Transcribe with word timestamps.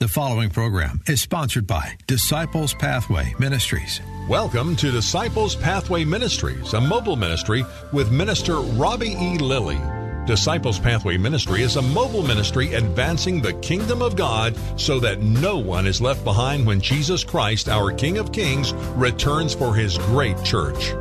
The 0.00 0.08
following 0.08 0.48
program 0.48 1.02
is 1.06 1.20
sponsored 1.20 1.66
by 1.66 1.94
Disciples 2.06 2.72
Pathway 2.72 3.34
Ministries. 3.38 4.00
Welcome 4.30 4.74
to 4.76 4.90
Disciples 4.90 5.54
Pathway 5.54 6.06
Ministries, 6.06 6.72
a 6.72 6.80
mobile 6.80 7.16
ministry 7.16 7.66
with 7.92 8.10
Minister 8.10 8.60
Robbie 8.60 9.12
E. 9.12 9.36
Lilly. 9.36 9.78
Disciples 10.26 10.78
Pathway 10.78 11.18
Ministry 11.18 11.60
is 11.60 11.76
a 11.76 11.82
mobile 11.82 12.22
ministry 12.22 12.72
advancing 12.72 13.42
the 13.42 13.52
kingdom 13.52 14.00
of 14.00 14.16
God 14.16 14.56
so 14.80 15.00
that 15.00 15.20
no 15.20 15.58
one 15.58 15.86
is 15.86 16.00
left 16.00 16.24
behind 16.24 16.66
when 16.66 16.80
Jesus 16.80 17.22
Christ, 17.22 17.68
our 17.68 17.92
King 17.92 18.16
of 18.16 18.32
Kings, 18.32 18.72
returns 18.96 19.52
for 19.52 19.74
his 19.74 19.98
great 19.98 20.42
church. 20.42 20.92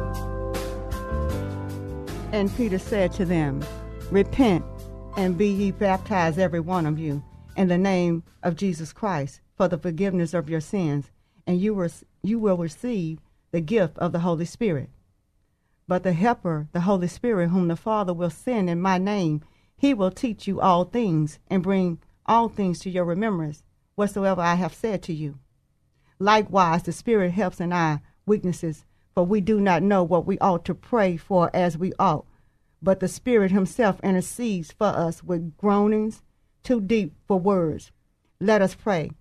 And 2.33 2.53
Peter 2.57 2.77
said 2.79 3.13
to 3.13 3.23
them, 3.23 3.63
Repent 4.11 4.65
and 5.15 5.37
be 5.37 5.47
ye 5.47 5.71
baptized, 5.71 6.37
every 6.37 6.59
one 6.59 6.85
of 6.85 6.99
you 6.99 7.23
in 7.55 7.67
the 7.67 7.77
name 7.77 8.23
of 8.43 8.55
Jesus 8.55 8.93
Christ 8.93 9.41
for 9.55 9.67
the 9.67 9.77
forgiveness 9.77 10.33
of 10.33 10.49
your 10.49 10.61
sins, 10.61 11.11
and 11.45 11.59
you, 11.59 11.73
will 11.73 11.89
you 12.23 12.39
will 12.39 12.57
receive 12.57 13.19
the 13.51 13.61
gift 13.61 13.97
of 13.97 14.11
the 14.11 14.19
Holy 14.19 14.45
Spirit. 14.45 14.89
But 15.87 16.03
the 16.03 16.13
Helper, 16.13 16.69
the 16.71 16.81
Holy 16.81 17.07
Spirit, 17.07 17.49
whom 17.49 17.67
the 17.67 17.75
Father 17.75 18.13
will 18.13 18.29
send 18.29 18.69
in 18.69 18.79
my 18.79 18.97
name, 18.97 19.41
he 19.75 19.93
will 19.93 20.11
teach 20.11 20.47
you 20.47 20.61
all 20.61 20.85
things 20.85 21.39
and 21.47 21.63
bring 21.63 21.99
all 22.25 22.47
things 22.47 22.79
to 22.79 22.89
your 22.89 23.05
remembrance, 23.05 23.63
whatsoever 23.95 24.41
I 24.41 24.55
have 24.55 24.73
said 24.73 25.01
to 25.03 25.13
you. 25.13 25.39
Likewise, 26.19 26.83
the 26.83 26.91
Spirit 26.91 27.31
helps 27.31 27.59
in 27.59 27.73
our 27.73 28.01
weaknesses, 28.25 28.85
for 29.15 29.25
we 29.25 29.41
do 29.41 29.59
not 29.59 29.81
know 29.81 30.03
what 30.03 30.25
we 30.25 30.37
ought 30.39 30.63
to 30.65 30.75
pray 30.75 31.17
for 31.17 31.49
as 31.53 31.77
we 31.77 31.91
ought. 31.97 32.25
But 32.81 32.99
the 32.99 33.07
Spirit 33.07 33.51
Himself 33.51 33.99
intercedes 34.03 34.71
for 34.71 34.87
us 34.87 35.23
with 35.23 35.57
groanings 35.57 36.21
too 36.63 36.81
deep 36.81 37.13
for 37.27 37.39
words. 37.39 37.91
Let 38.39 38.61
us 38.61 38.75
pray. 38.75 39.11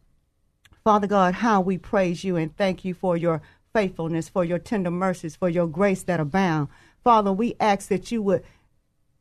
Father 0.84 1.06
God, 1.06 1.34
how 1.34 1.60
we 1.60 1.76
praise 1.76 2.24
you 2.24 2.36
and 2.36 2.56
thank 2.56 2.84
you 2.84 2.94
for 2.94 3.16
your 3.16 3.42
faithfulness, 3.72 4.28
for 4.28 4.44
your 4.44 4.58
tender 4.58 4.90
mercies, 4.90 5.36
for 5.36 5.48
your 5.48 5.66
grace 5.66 6.02
that 6.04 6.20
abound. 6.20 6.68
Father, 7.04 7.32
we 7.32 7.54
ask 7.60 7.88
that 7.88 8.10
you 8.10 8.22
would 8.22 8.42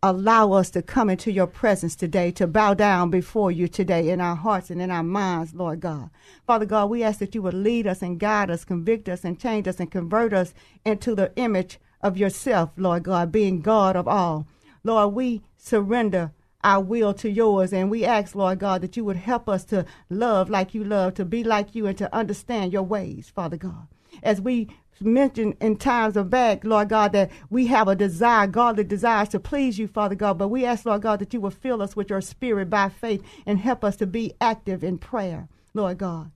allow 0.04 0.52
us 0.52 0.70
to 0.70 0.82
come 0.82 1.10
into 1.10 1.32
your 1.32 1.48
presence 1.48 1.96
today, 1.96 2.32
to 2.32 2.46
bow 2.48 2.74
down 2.74 3.10
before 3.10 3.52
you 3.52 3.68
today 3.68 4.10
in 4.10 4.22
our 4.22 4.36
hearts 4.36 4.70
and 4.70 4.82
in 4.82 4.92
our 4.92 5.04
minds, 5.04 5.54
Lord 5.54 5.80
God. 5.80 6.10
Father 6.46 6.66
God, 6.66 6.90
we 6.90 7.04
ask 7.04 7.20
that 7.20 7.34
you 7.34 7.42
would 7.42 7.54
lead 7.54 7.88
us 7.88 8.02
and 8.02 8.20
guide 8.20 8.52
us, 8.52 8.64
convict 8.64 9.10
us 9.10 9.24
and 9.24 9.40
change 9.40 9.68
us 9.68 9.80
and 9.80 9.92
convert 9.92 10.34
us 10.34 10.54
into 10.86 11.16
the 11.16 11.34
image 11.36 11.80
of 12.02 12.18
yourself, 12.18 12.70
Lord 12.78 13.04
God, 13.04 13.32
being 13.32 13.62
God 13.62 13.96
of 13.96 14.08
all. 14.08 14.48
Lord, 14.84 15.16
we 15.16 15.42
surrender 15.58 16.32
our 16.68 16.82
will 16.82 17.14
to 17.14 17.30
yours. 17.30 17.72
And 17.72 17.90
we 17.90 18.04
ask, 18.04 18.36
Lord 18.36 18.60
God, 18.60 18.82
that 18.82 18.98
you 18.98 19.06
would 19.06 19.16
help 19.16 19.48
us 19.48 19.64
to 19.66 19.86
love 20.10 20.50
like 20.50 20.74
you 20.74 20.84
love, 20.84 21.14
to 21.14 21.24
be 21.24 21.42
like 21.42 21.74
you, 21.74 21.88
and 21.88 21.98
to 21.98 22.14
understand 22.14 22.74
your 22.74 22.84
ways, 22.84 23.32
Father 23.34 23.56
God. 23.56 23.88
As 24.22 24.42
we 24.42 24.68
mentioned 25.00 25.56
in 25.62 25.78
times 25.78 26.18
of 26.18 26.30
back, 26.30 26.66
Lord 26.66 26.90
God, 26.90 27.14
that 27.14 27.32
we 27.50 27.68
have 27.68 27.88
a 27.88 27.96
desire, 27.96 28.48
godly 28.48 28.84
desires 28.84 29.30
to 29.30 29.40
please 29.40 29.80
you, 29.80 29.88
Father 29.88 30.16
God. 30.16 30.38
But 30.38 30.50
we 30.50 30.66
ask, 30.66 30.86
Lord 30.86 31.04
God, 31.04 31.20
that 31.20 31.34
you 31.34 31.40
will 31.40 31.52
fill 31.52 31.82
us 31.82 31.96
with 31.96 32.10
your 32.10 32.20
spirit 32.20 32.70
by 32.70 32.90
faith 32.90 33.24
and 33.46 33.60
help 33.60 33.86
us 33.86 33.96
to 33.98 34.06
be 34.06 34.34
active 34.42 34.84
in 34.84 34.98
prayer, 34.98 35.48
Lord 35.74 36.00
God. 36.00 36.32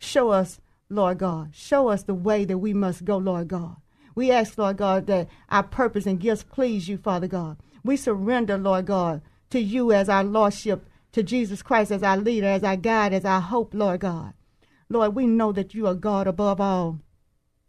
Show 0.00 0.30
us, 0.30 0.60
Lord 0.88 1.18
God, 1.18 1.54
show 1.54 1.88
us 1.88 2.02
the 2.02 2.14
way 2.14 2.44
that 2.46 2.58
we 2.58 2.74
must 2.74 3.04
go, 3.04 3.16
Lord 3.16 3.46
God. 3.46 3.76
We 4.16 4.32
ask, 4.32 4.58
Lord 4.58 4.78
God, 4.78 5.06
that 5.06 5.28
our 5.50 5.62
purpose 5.62 6.06
and 6.06 6.18
gifts 6.18 6.42
please 6.42 6.88
you, 6.88 6.96
Father 6.96 7.28
God. 7.28 7.58
We 7.84 7.96
surrender, 7.96 8.58
Lord 8.58 8.86
God, 8.86 9.22
to 9.50 9.60
you 9.60 9.92
as 9.92 10.08
our 10.08 10.24
Lordship, 10.24 10.88
to 11.12 11.22
Jesus 11.22 11.62
Christ 11.62 11.90
as 11.90 12.02
our 12.02 12.16
leader, 12.16 12.46
as 12.46 12.62
our 12.62 12.76
guide, 12.76 13.12
as 13.12 13.24
our 13.24 13.40
hope, 13.40 13.74
Lord 13.74 14.00
God. 14.00 14.34
Lord, 14.88 15.14
we 15.14 15.26
know 15.26 15.52
that 15.52 15.74
you 15.74 15.86
are 15.86 15.94
God 15.94 16.26
above 16.26 16.60
all 16.60 17.00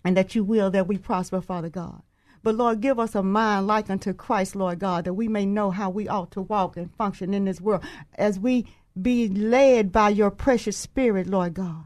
and 0.04 0.16
that 0.16 0.36
you 0.36 0.44
will 0.44 0.70
that 0.72 0.88
we 0.88 0.98
prosper, 0.98 1.42
Father 1.42 1.70
God. 1.70 2.02
But 2.42 2.56
Lord, 2.56 2.80
give 2.80 3.00
us 3.00 3.16
a 3.16 3.24
mind 3.24 3.68
like 3.68 3.90
unto 3.90 4.14
Christ, 4.14 4.56
Lord 4.56 4.80
God, 4.80 5.06
that 5.06 5.14
we 5.14 5.28
may 5.28 5.46
know 5.46 5.72
how 5.72 5.90
we 5.90 6.08
ought 6.08 6.32
to 6.32 6.42
walk 6.42 6.78
and 6.78 6.94
function 6.96 7.34
in 7.34 7.46
this 7.46 7.60
world 7.60 7.84
as 8.16 8.40
we 8.40 8.66
be 9.00 9.28
led 9.28 9.92
by 9.92 10.10
your 10.10 10.32
precious 10.32 10.78
spirit, 10.78 11.28
Lord 11.28 11.54
God. 11.54 11.86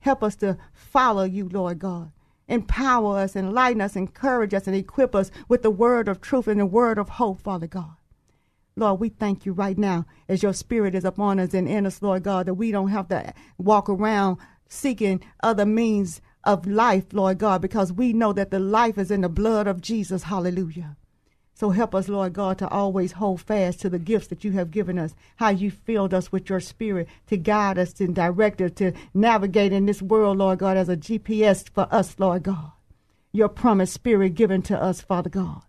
Help 0.00 0.22
us 0.22 0.34
to 0.36 0.56
follow 0.72 1.24
you, 1.24 1.48
Lord 1.48 1.78
God. 1.78 2.12
Empower 2.48 3.18
us, 3.18 3.36
enlighten 3.36 3.80
us, 3.80 3.94
encourage 3.94 4.52
us, 4.52 4.66
and 4.66 4.74
equip 4.74 5.14
us 5.14 5.30
with 5.48 5.62
the 5.62 5.70
word 5.70 6.08
of 6.08 6.20
truth 6.20 6.48
and 6.48 6.60
the 6.60 6.66
word 6.66 6.98
of 6.98 7.10
hope, 7.10 7.40
Father 7.40 7.66
God. 7.66 7.94
Lord, 8.76 9.00
we 9.00 9.10
thank 9.10 9.44
you 9.44 9.52
right 9.52 9.76
now 9.76 10.06
as 10.28 10.42
your 10.42 10.54
spirit 10.54 10.94
is 10.94 11.04
upon 11.04 11.38
us 11.38 11.52
and 11.52 11.68
in 11.68 11.86
us, 11.86 12.00
Lord 12.00 12.22
God, 12.22 12.46
that 12.46 12.54
we 12.54 12.70
don't 12.70 12.88
have 12.88 13.08
to 13.08 13.34
walk 13.58 13.88
around 13.88 14.38
seeking 14.68 15.22
other 15.42 15.66
means 15.66 16.20
of 16.44 16.66
life, 16.66 17.04
Lord 17.12 17.38
God, 17.38 17.60
because 17.60 17.92
we 17.92 18.12
know 18.12 18.32
that 18.32 18.50
the 18.50 18.58
life 18.58 18.98
is 18.98 19.10
in 19.10 19.20
the 19.20 19.28
blood 19.28 19.66
of 19.66 19.80
Jesus. 19.80 20.24
Hallelujah. 20.24 20.96
So 21.54 21.70
help 21.70 21.94
us, 21.94 22.08
Lord 22.08 22.32
God, 22.32 22.58
to 22.58 22.68
always 22.68 23.12
hold 23.12 23.42
fast 23.42 23.80
to 23.80 23.90
the 23.90 23.98
gifts 23.98 24.28
that 24.28 24.42
you 24.42 24.52
have 24.52 24.70
given 24.70 24.98
us, 24.98 25.14
how 25.36 25.50
you 25.50 25.70
filled 25.70 26.14
us 26.14 26.32
with 26.32 26.48
your 26.48 26.58
spirit 26.58 27.06
to 27.26 27.36
guide 27.36 27.78
us 27.78 28.00
and 28.00 28.14
direct 28.14 28.60
us 28.60 28.72
to 28.72 28.92
navigate 29.14 29.72
in 29.72 29.86
this 29.86 30.02
world, 30.02 30.38
Lord 30.38 30.58
God, 30.58 30.76
as 30.76 30.88
a 30.88 30.96
GPS 30.96 31.68
for 31.68 31.86
us, 31.90 32.16
Lord 32.18 32.42
God. 32.44 32.72
Your 33.32 33.48
promised 33.48 33.92
spirit 33.92 34.34
given 34.34 34.62
to 34.62 34.82
us, 34.82 35.02
Father 35.02 35.30
God, 35.30 35.62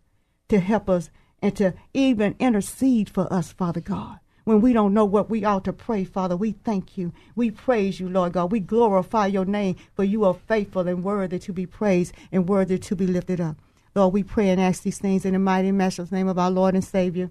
to 0.50 0.60
help 0.60 0.90
us 0.90 1.12
and 1.44 1.56
to 1.58 1.74
even 1.94 2.36
intercede 2.40 3.10
for 3.10 3.32
us, 3.32 3.52
Father 3.52 3.82
God. 3.82 4.18
When 4.46 4.62
we 4.62 4.72
don't 4.72 4.94
know 4.94 5.04
what 5.04 5.30
we 5.30 5.44
ought 5.44 5.66
to 5.66 5.74
pray, 5.74 6.06
Father, 6.06 6.38
we 6.38 6.54
thank 6.54 6.98
you. 6.98 7.12
We 7.36 7.52
praise 7.52 8.00
you, 8.00 8.08
Lord 8.08 8.32
God. 8.32 8.52
We 8.52 8.62
glorify 8.62 9.28
your 9.28 9.44
name, 9.44 9.76
for 9.94 10.06
you 10.06 10.24
are 10.24 10.34
faithful 10.34 10.88
and 10.88 11.04
worthy 11.04 11.40
to 11.40 11.52
be 11.52 11.66
praised 11.66 12.14
and 12.32 12.48
worthy 12.48 12.80
to 12.80 12.96
be 12.96 13.06
lifted 13.06 13.42
up. 13.42 13.58
Lord, 13.94 14.14
we 14.14 14.24
pray 14.24 14.50
and 14.50 14.60
ask 14.60 14.84
these 14.84 15.00
things 15.00 15.26
in 15.26 15.34
the 15.34 15.40
mighty 15.40 15.68
and 15.68 15.78
matchless 15.78 16.14
name 16.14 16.30
of 16.30 16.40
our 16.40 16.50
Lord 16.50 16.76
and 16.76 16.84
Savior, 16.84 17.30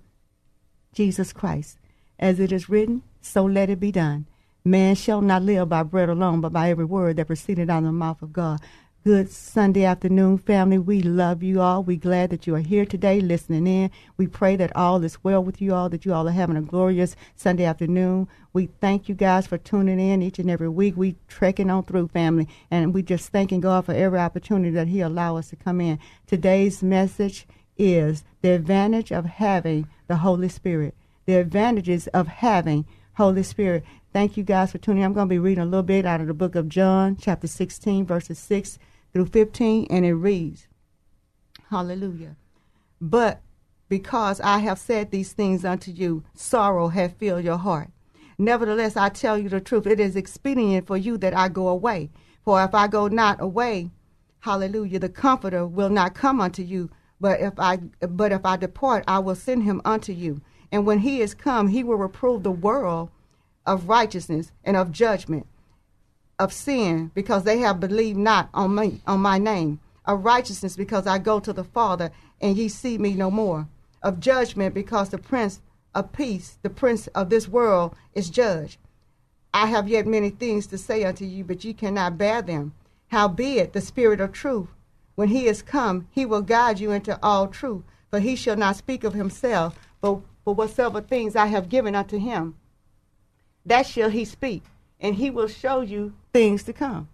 Jesus 0.92 1.32
Christ. 1.32 1.78
As 2.18 2.38
it 2.38 2.52
is 2.52 2.68
written, 2.68 3.02
so 3.22 3.44
let 3.44 3.70
it 3.70 3.80
be 3.80 3.92
done. 3.92 4.26
Man 4.64 4.94
shall 4.94 5.22
not 5.22 5.42
live 5.42 5.70
by 5.70 5.82
bread 5.82 6.08
alone, 6.08 6.40
but 6.40 6.52
by 6.52 6.70
every 6.70 6.84
word 6.84 7.16
that 7.16 7.26
proceeded 7.26 7.68
out 7.68 7.78
of 7.78 7.84
the 7.84 7.92
mouth 7.92 8.22
of 8.22 8.32
God. 8.32 8.60
Good 9.04 9.32
Sunday 9.32 9.84
afternoon, 9.84 10.38
family. 10.38 10.78
We 10.78 11.02
love 11.02 11.42
you 11.42 11.60
all. 11.60 11.82
We're 11.82 11.96
glad 11.96 12.30
that 12.30 12.46
you 12.46 12.54
are 12.54 12.60
here 12.60 12.86
today 12.86 13.20
listening 13.20 13.66
in. 13.66 13.90
We 14.16 14.28
pray 14.28 14.54
that 14.54 14.76
all 14.76 15.02
is 15.02 15.24
well 15.24 15.42
with 15.42 15.60
you 15.60 15.74
all, 15.74 15.88
that 15.88 16.04
you 16.04 16.14
all 16.14 16.28
are 16.28 16.30
having 16.30 16.56
a 16.56 16.62
glorious 16.62 17.16
Sunday 17.34 17.64
afternoon. 17.64 18.28
We 18.52 18.66
thank 18.80 19.08
you 19.08 19.16
guys 19.16 19.48
for 19.48 19.58
tuning 19.58 19.98
in 19.98 20.22
each 20.22 20.38
and 20.38 20.48
every 20.48 20.68
week. 20.68 20.96
We 20.96 21.16
trekking 21.26 21.68
on 21.68 21.82
through, 21.82 22.08
family, 22.08 22.46
and 22.70 22.94
we 22.94 23.02
just 23.02 23.30
thanking 23.30 23.60
God 23.60 23.86
for 23.86 23.92
every 23.92 24.20
opportunity 24.20 24.70
that 24.70 24.86
He 24.86 25.00
allow 25.00 25.36
us 25.36 25.50
to 25.50 25.56
come 25.56 25.80
in. 25.80 25.98
Today's 26.28 26.80
message 26.80 27.44
is 27.76 28.22
the 28.40 28.50
advantage 28.50 29.10
of 29.10 29.24
having 29.24 29.88
the 30.06 30.18
Holy 30.18 30.48
Spirit. 30.48 30.94
The 31.26 31.34
advantages 31.34 32.06
of 32.06 32.28
having 32.28 32.84
Holy 33.14 33.42
Spirit. 33.42 33.82
Thank 34.12 34.36
you 34.36 34.44
guys 34.44 34.70
for 34.70 34.78
tuning 34.78 35.02
in. 35.02 35.06
I'm 35.06 35.12
going 35.12 35.26
to 35.26 35.34
be 35.34 35.40
reading 35.40 35.62
a 35.62 35.66
little 35.66 35.82
bit 35.82 36.06
out 36.06 36.20
of 36.20 36.28
the 36.28 36.34
book 36.34 36.54
of 36.54 36.68
John, 36.68 37.16
chapter 37.16 37.48
16, 37.48 38.06
verses 38.06 38.38
6 38.38 38.78
through 39.12 39.26
15, 39.26 39.86
and 39.90 40.04
it 40.04 40.14
reads, 40.14 40.68
Hallelujah. 41.70 42.36
But 43.00 43.40
because 43.88 44.40
I 44.40 44.58
have 44.58 44.78
said 44.78 45.10
these 45.10 45.32
things 45.32 45.64
unto 45.64 45.90
you, 45.90 46.24
sorrow 46.34 46.88
hath 46.88 47.18
filled 47.18 47.44
your 47.44 47.58
heart. 47.58 47.90
Nevertheless, 48.38 48.96
I 48.96 49.08
tell 49.08 49.38
you 49.38 49.48
the 49.48 49.60
truth, 49.60 49.86
it 49.86 50.00
is 50.00 50.16
expedient 50.16 50.86
for 50.86 50.96
you 50.96 51.18
that 51.18 51.34
I 51.34 51.48
go 51.48 51.68
away. 51.68 52.10
For 52.44 52.62
if 52.64 52.74
I 52.74 52.88
go 52.88 53.08
not 53.08 53.40
away, 53.40 53.90
hallelujah, 54.40 54.98
the 54.98 55.08
comforter 55.08 55.66
will 55.66 55.90
not 55.90 56.14
come 56.14 56.40
unto 56.40 56.62
you. 56.62 56.90
But 57.20 57.40
if 57.40 57.52
I 57.58 57.76
but 58.00 58.32
if 58.32 58.44
I 58.44 58.56
depart, 58.56 59.04
I 59.06 59.20
will 59.20 59.36
send 59.36 59.62
him 59.62 59.80
unto 59.84 60.12
you. 60.12 60.40
And 60.72 60.86
when 60.86 61.00
he 61.00 61.20
is 61.20 61.34
come, 61.34 61.68
he 61.68 61.84
will 61.84 61.96
reprove 61.96 62.42
the 62.42 62.50
world 62.50 63.10
of 63.64 63.88
righteousness 63.88 64.50
and 64.64 64.76
of 64.76 64.90
judgment 64.90 65.46
of 66.38 66.52
sin 66.52 67.10
because 67.14 67.44
they 67.44 67.58
have 67.58 67.80
believed 67.80 68.18
not 68.18 68.48
on 68.54 68.74
me 68.74 69.00
on 69.06 69.20
my 69.20 69.38
name 69.38 69.80
of 70.04 70.24
righteousness 70.24 70.76
because 70.76 71.06
I 71.06 71.18
go 71.18 71.40
to 71.40 71.52
the 71.52 71.64
Father 71.64 72.10
and 72.40 72.56
ye 72.56 72.68
see 72.68 72.98
me 72.98 73.14
no 73.14 73.30
more 73.30 73.68
of 74.02 74.20
judgment 74.20 74.74
because 74.74 75.10
the 75.10 75.18
prince 75.18 75.60
of 75.94 76.12
peace 76.12 76.58
the 76.62 76.70
prince 76.70 77.06
of 77.08 77.30
this 77.30 77.46
world 77.48 77.94
is 78.14 78.30
judged 78.30 78.78
I 79.54 79.66
have 79.66 79.88
yet 79.88 80.06
many 80.06 80.30
things 80.30 80.66
to 80.68 80.78
say 80.78 81.04
unto 81.04 81.24
you, 81.24 81.44
but 81.44 81.62
ye 81.64 81.74
cannot 81.74 82.16
bear 82.16 82.40
them. 82.40 82.72
Howbeit, 83.08 83.74
the 83.74 83.82
Spirit 83.82 84.20
of 84.20 84.32
truth, 84.32 84.68
when 85.14 85.28
he 85.28 85.46
is 85.46 85.60
come, 85.60 86.08
he 86.10 86.24
will 86.24 86.40
guide 86.40 86.80
you 86.80 86.90
into 86.90 87.18
all 87.22 87.48
truth. 87.48 87.82
For 88.10 88.18
he 88.18 88.34
shall 88.34 88.56
not 88.56 88.76
speak 88.76 89.04
of 89.04 89.12
himself, 89.14 89.78
but, 90.00 90.20
but 90.44 90.52
whatsoever 90.52 91.00
things 91.00 91.36
I 91.36 91.46
have 91.46 91.68
given 91.68 91.94
unto 91.94 92.18
him, 92.18 92.56
that 93.64 93.86
shall 93.86 94.10
he 94.10 94.24
speak, 94.24 94.62
and 95.02 95.16
he 95.16 95.28
will 95.28 95.48
show 95.48 95.80
you 95.80 96.14
things 96.32 96.62
to 96.62 96.72
come. 96.72 97.08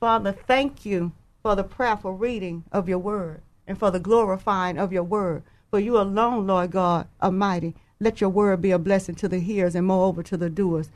Father, 0.00 0.32
thank 0.32 0.86
you 0.86 1.12
for 1.42 1.54
the 1.54 1.64
prayerful 1.64 2.12
reading 2.12 2.64
of 2.72 2.88
your 2.88 2.98
word 2.98 3.42
and 3.66 3.78
for 3.78 3.90
the 3.90 4.00
glorifying 4.00 4.78
of 4.78 4.92
your 4.92 5.02
word. 5.02 5.42
For 5.70 5.80
you 5.80 5.98
alone, 5.98 6.46
Lord 6.46 6.70
God 6.70 7.08
Almighty, 7.20 7.74
let 7.98 8.20
your 8.20 8.30
word 8.30 8.62
be 8.62 8.70
a 8.70 8.78
blessing 8.78 9.16
to 9.16 9.28
the 9.28 9.40
hearers 9.40 9.74
and 9.74 9.86
moreover 9.86 10.22
to 10.22 10.36
the 10.36 10.48
doers. 10.48 10.90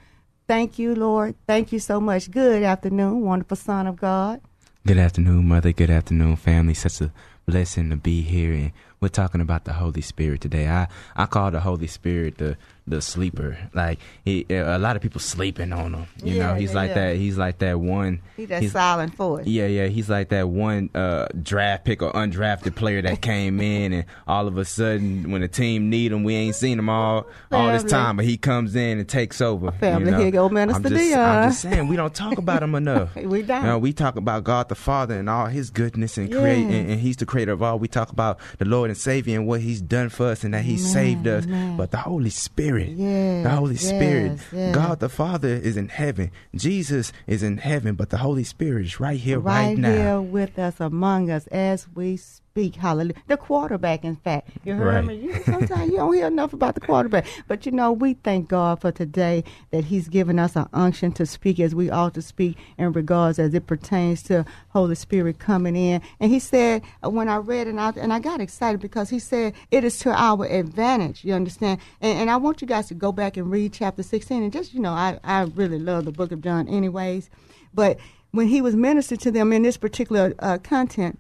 Thank 0.46 0.78
you, 0.78 0.94
Lord. 0.94 1.34
Thank 1.46 1.72
you 1.72 1.78
so 1.78 2.00
much. 2.00 2.30
Good 2.30 2.62
afternoon, 2.62 3.22
wonderful 3.22 3.56
Son 3.56 3.86
of 3.86 3.96
God. 3.96 4.40
Good 4.86 4.98
afternoon, 4.98 5.48
Mother. 5.48 5.72
Good 5.72 5.90
afternoon, 5.90 6.36
family. 6.36 6.74
Such 6.74 7.00
a 7.00 7.12
blessing 7.46 7.90
to 7.90 7.96
be 7.96 8.22
here. 8.22 8.52
And 8.52 8.72
we're 9.00 9.08
talking 9.08 9.41
about 9.41 9.64
the 9.64 9.73
Holy 9.73 10.02
Spirit 10.02 10.41
today. 10.43 10.69
I, 10.69 10.87
I 11.17 11.26
call 11.26 11.50
the 11.50 11.61
Holy 11.61 11.87
Spirit 11.87 12.38
the 12.38 12.56
the 12.87 13.00
sleeper. 13.00 13.56
Like 13.73 14.00
he, 14.25 14.44
a 14.50 14.76
lot 14.79 14.97
of 14.97 15.02
people 15.02 15.20
sleeping 15.20 15.73
on 15.73 15.94
him. 15.94 16.06
You 16.25 16.35
Yeah, 16.35 16.47
know, 16.49 16.55
he's 16.56 16.70
yeah, 16.70 16.76
like 16.76 16.88
yeah. 16.88 16.94
that. 16.94 17.17
He's 17.17 17.38
like 17.38 17.58
that 17.58 17.79
one. 17.79 18.20
He 18.37 18.47
that 18.47 18.64
silent 18.64 19.14
voice. 19.14 19.47
Yeah, 19.47 19.67
yeah, 19.67 19.87
he's 19.87 20.11
like 20.11 20.31
that 20.31 20.49
one 20.49 20.91
uh, 20.94 21.29
draft 21.41 21.85
pick 21.85 22.02
or 22.02 22.12
undrafted 22.12 22.75
player 22.75 23.00
that 23.02 23.20
came 23.23 23.61
in, 23.61 23.93
and 23.93 24.05
all 24.26 24.49
of 24.49 24.58
a 24.58 24.64
sudden, 24.64 25.31
when 25.31 25.41
the 25.41 25.49
team 25.49 25.88
need 25.88 26.11
him, 26.11 26.25
we 26.25 26.35
ain't 26.35 26.56
seen 26.56 26.79
him 26.79 26.88
all 26.88 27.26
all 27.52 27.69
this 27.73 27.85
time, 27.85 28.17
but 28.17 28.25
he 28.25 28.37
comes 28.37 28.75
in 28.75 28.99
and 28.99 29.08
takes 29.08 29.41
over. 29.41 29.70
Family, 29.73 30.06
you 30.06 30.11
know? 30.11 30.17
here 30.19 30.26
you 30.26 30.32
go, 30.32 30.49
Minister 30.49 30.88
I'm 30.88 30.93
just, 30.94 31.17
I'm 31.17 31.49
just 31.50 31.62
saying 31.62 31.88
we 31.88 31.97
don't 31.97 32.14
talk 32.14 32.38
about 32.38 32.62
him 32.62 32.75
enough. 32.75 33.11
We 33.31 33.43
don't. 33.43 33.62
You 33.62 33.69
know, 33.69 33.79
we 33.79 33.93
talk 33.93 34.17
about 34.17 34.43
God 34.44 34.69
the 34.69 34.75
Father 34.75 35.17
and 35.17 35.31
all 35.31 35.47
His 35.47 35.70
goodness 35.70 36.19
and 36.19 36.32
create, 36.32 36.64
and, 36.64 36.91
and 36.91 37.00
He's 37.00 37.17
the 37.17 37.26
creator 37.26 37.52
of 37.52 37.62
all. 37.62 37.79
We 37.79 37.87
talk 37.87 38.11
about 38.11 38.41
the 38.58 38.64
Lord 38.64 38.89
and 38.90 38.98
Savior 38.98 39.38
and 39.38 39.46
what 39.46 39.60
He's 39.62 39.81
done 39.81 40.08
for 40.10 40.26
us 40.26 40.44
and 40.44 40.52
that 40.54 40.64
He 40.64 40.76
saved 40.76 41.26
us. 41.26 41.44
amen. 41.44 41.76
But 41.76 41.90
the 41.90 41.96
Holy 41.98 42.31
Spirit, 42.31 42.90
Yes, 42.90 43.44
the 43.44 43.50
Holy 43.50 43.75
yes, 43.75 43.88
Spirit, 43.88 44.38
yes. 44.52 44.75
God 44.75 45.00
the 45.00 45.08
Father 45.08 45.48
is 45.48 45.76
in 45.76 45.88
heaven. 45.88 46.31
Jesus 46.54 47.12
is 47.26 47.42
in 47.42 47.58
heaven, 47.58 47.94
but 47.94 48.10
the 48.10 48.19
Holy 48.19 48.44
Spirit 48.44 48.84
is 48.87 49.00
right 49.00 49.19
here, 49.19 49.38
right, 49.40 49.69
right 49.69 49.78
now. 49.78 49.92
here 49.94 50.20
with 50.20 50.58
us 50.58 50.81
among 50.81 51.31
us 51.31 51.46
as 51.48 51.87
we 51.94 52.16
speak. 52.16 52.40
Hallelujah. 52.68 53.14
The 53.28 53.36
quarterback, 53.38 54.04
in 54.04 54.16
fact. 54.16 54.50
You 54.64 54.74
heard 54.74 54.94
Right. 54.96 55.04
me? 55.06 55.14
You, 55.16 55.42
sometimes 55.44 55.90
you 55.90 55.96
don't 55.96 56.12
hear 56.14 56.26
enough 56.26 56.52
about 56.52 56.74
the 56.74 56.80
quarterback. 56.80 57.26
But 57.48 57.64
you 57.64 57.72
know, 57.72 57.90
we 57.92 58.14
thank 58.14 58.48
God 58.48 58.80
for 58.80 58.92
today 58.92 59.42
that 59.70 59.84
He's 59.84 60.08
given 60.08 60.38
us 60.38 60.54
an 60.56 60.66
unction 60.72 61.12
to 61.12 61.24
speak 61.26 61.58
as 61.58 61.74
we 61.74 61.88
ought 61.90 62.14
to 62.14 62.22
speak 62.22 62.58
in 62.76 62.92
regards 62.92 63.38
as 63.38 63.54
it 63.54 63.66
pertains 63.66 64.22
to 64.24 64.44
Holy 64.70 64.94
Spirit 64.94 65.38
coming 65.38 65.74
in. 65.76 66.02
And 66.20 66.30
He 66.30 66.38
said, 66.38 66.82
uh, 67.04 67.08
when 67.10 67.28
I 67.28 67.36
read 67.36 67.66
it 67.66 67.78
out, 67.78 67.96
and 67.96 68.12
I 68.12 68.18
got 68.20 68.40
excited 68.40 68.80
because 68.80 69.08
He 69.10 69.18
said, 69.18 69.54
it 69.70 69.82
is 69.84 69.98
to 70.00 70.10
our 70.12 70.44
advantage. 70.44 71.24
You 71.24 71.32
understand? 71.34 71.80
And, 72.00 72.18
and 72.18 72.30
I 72.30 72.36
want 72.36 72.60
you 72.60 72.66
guys 72.66 72.88
to 72.88 72.94
go 72.94 73.12
back 73.12 73.36
and 73.36 73.50
read 73.50 73.72
chapter 73.72 74.02
16. 74.02 74.42
And 74.42 74.52
just, 74.52 74.74
you 74.74 74.80
know, 74.80 74.92
I, 74.92 75.18
I 75.24 75.42
really 75.42 75.78
love 75.78 76.04
the 76.04 76.12
book 76.12 76.32
of 76.32 76.42
John, 76.42 76.68
anyways. 76.68 77.30
But 77.72 77.98
when 78.32 78.48
He 78.48 78.60
was 78.60 78.76
ministering 78.76 79.18
to 79.20 79.30
them 79.30 79.52
in 79.52 79.62
this 79.62 79.76
particular 79.76 80.34
uh, 80.40 80.58
content, 80.58 81.18